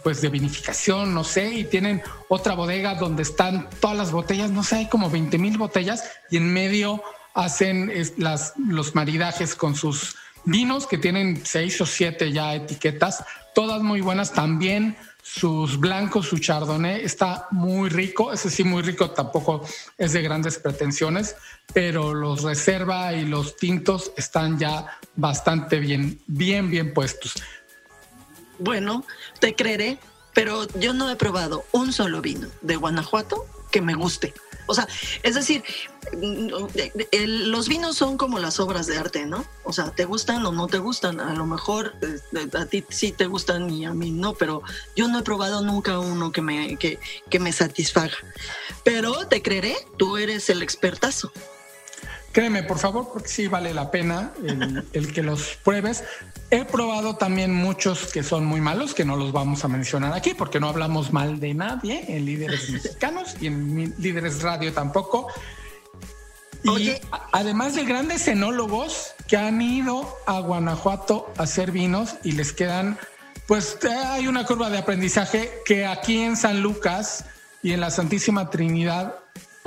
[0.02, 4.64] pues de vinificación, no sé, y tienen otra bodega donde están todas las botellas, no
[4.64, 7.04] sé, hay como 20 mil botellas y en medio
[7.34, 10.16] hacen las, los maridajes con sus
[10.46, 13.24] vinos que tienen seis o siete ya etiquetas,
[13.54, 14.96] todas muy buenas también.
[15.22, 19.64] Sus blancos, su chardonnay está muy rico, ese sí muy rico, tampoco
[19.98, 21.36] es de grandes pretensiones,
[21.74, 27.34] pero los reserva y los tintos están ya bastante bien, bien, bien puestos.
[28.58, 29.06] Bueno,
[29.40, 30.00] te creeré,
[30.34, 34.34] pero yo no he probado un solo vino de Guanajuato que me guste.
[34.70, 34.88] O sea,
[35.24, 35.64] es decir,
[36.14, 39.44] los vinos son como las obras de arte, ¿no?
[39.64, 41.20] O sea, te gustan o no te gustan.
[41.20, 44.62] A lo mejor este, a ti sí te gustan y a mí no, pero
[44.96, 47.00] yo no he probado nunca uno que me, que,
[47.32, 48.16] que me satisfaga.
[48.84, 51.32] Pero te creeré, tú eres el expertazo.
[52.32, 54.32] Créeme, por favor, porque sí vale la pena
[54.94, 56.04] el, que los pruebes.
[56.52, 60.36] He probado también muchos que son muy malos, que no los vamos a mencionar aquí,
[60.36, 65.28] porque no hablamos mal de nadie en líderes mexicanos y en líderes radio tampoco.
[66.64, 66.94] Y
[67.32, 73.00] además de grandes enólogos que han ido a Guanajuato a hacer vinos y les quedan,
[73.48, 77.26] pues eh, hay una curva de aprendizaje que aquí en San Lucas
[77.64, 79.16] y en la Santísima Trinidad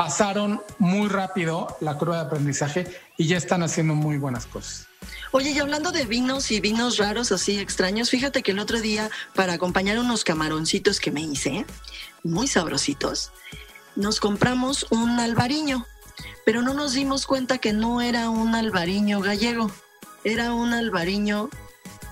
[0.02, 4.88] pasaron muy rápido la curva de aprendizaje y ya están haciendo muy buenas cosas.
[5.30, 9.10] Oye, y hablando de vinos y vinos raros así extraños, fíjate que el otro día,
[9.36, 11.66] para acompañar unos camaroncitos que me hice,
[12.24, 13.30] muy sabrositos,
[13.94, 15.86] nos compramos un albariño,
[16.44, 19.70] pero no nos dimos cuenta que no era un albariño gallego,
[20.24, 21.48] era un albariño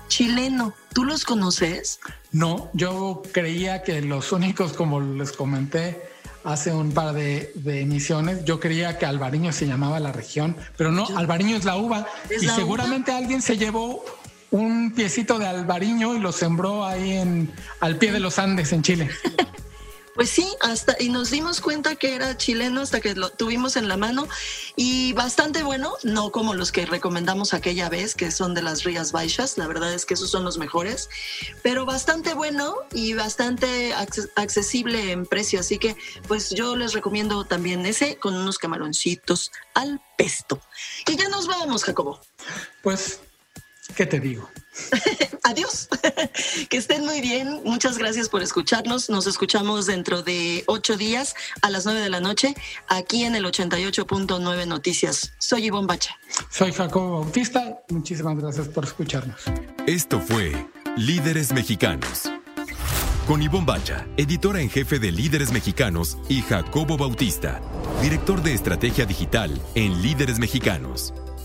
[0.07, 0.73] chileno.
[0.93, 1.99] ¿Tú los conoces?
[2.31, 6.10] No, yo creía que los únicos, como les comenté,
[6.43, 8.43] hace un par de, emisiones.
[8.45, 12.07] Yo creía que Albariño se llamaba la región, pero no, Albariño es la uva.
[12.29, 14.03] y seguramente alguien se llevó
[14.51, 18.81] un piecito de Albariño y lo sembró ahí en, al pie de los Andes en
[18.81, 19.09] Chile.
[20.13, 23.87] Pues sí, hasta y nos dimos cuenta que era chileno hasta que lo tuvimos en
[23.87, 24.27] la mano
[24.75, 29.11] y bastante bueno, no como los que recomendamos aquella vez que son de las Rías
[29.11, 31.09] Baixas, la verdad es que esos son los mejores,
[31.63, 33.93] pero bastante bueno y bastante
[34.35, 35.95] accesible en precio, así que
[36.27, 40.59] pues yo les recomiendo también ese con unos camaroncitos al pesto.
[41.07, 42.19] Y ya nos vamos, Jacobo.
[42.83, 43.21] Pues,
[43.95, 44.49] ¿qué te digo?
[45.43, 45.89] Adiós.
[46.69, 47.61] que estén muy bien.
[47.63, 49.09] Muchas gracias por escucharnos.
[49.09, 52.55] Nos escuchamos dentro de ocho días a las nueve de la noche
[52.87, 55.33] aquí en el 88.9 Noticias.
[55.39, 56.17] Soy Ivonne Bacha.
[56.49, 57.79] Soy Jacobo Bautista.
[57.89, 59.41] Muchísimas gracias por escucharnos.
[59.87, 60.53] Esto fue
[60.95, 62.31] Líderes Mexicanos.
[63.27, 67.61] Con Ivonne Bacha, editora en jefe de Líderes Mexicanos, y Jacobo Bautista,
[68.01, 71.13] director de Estrategia Digital en Líderes Mexicanos.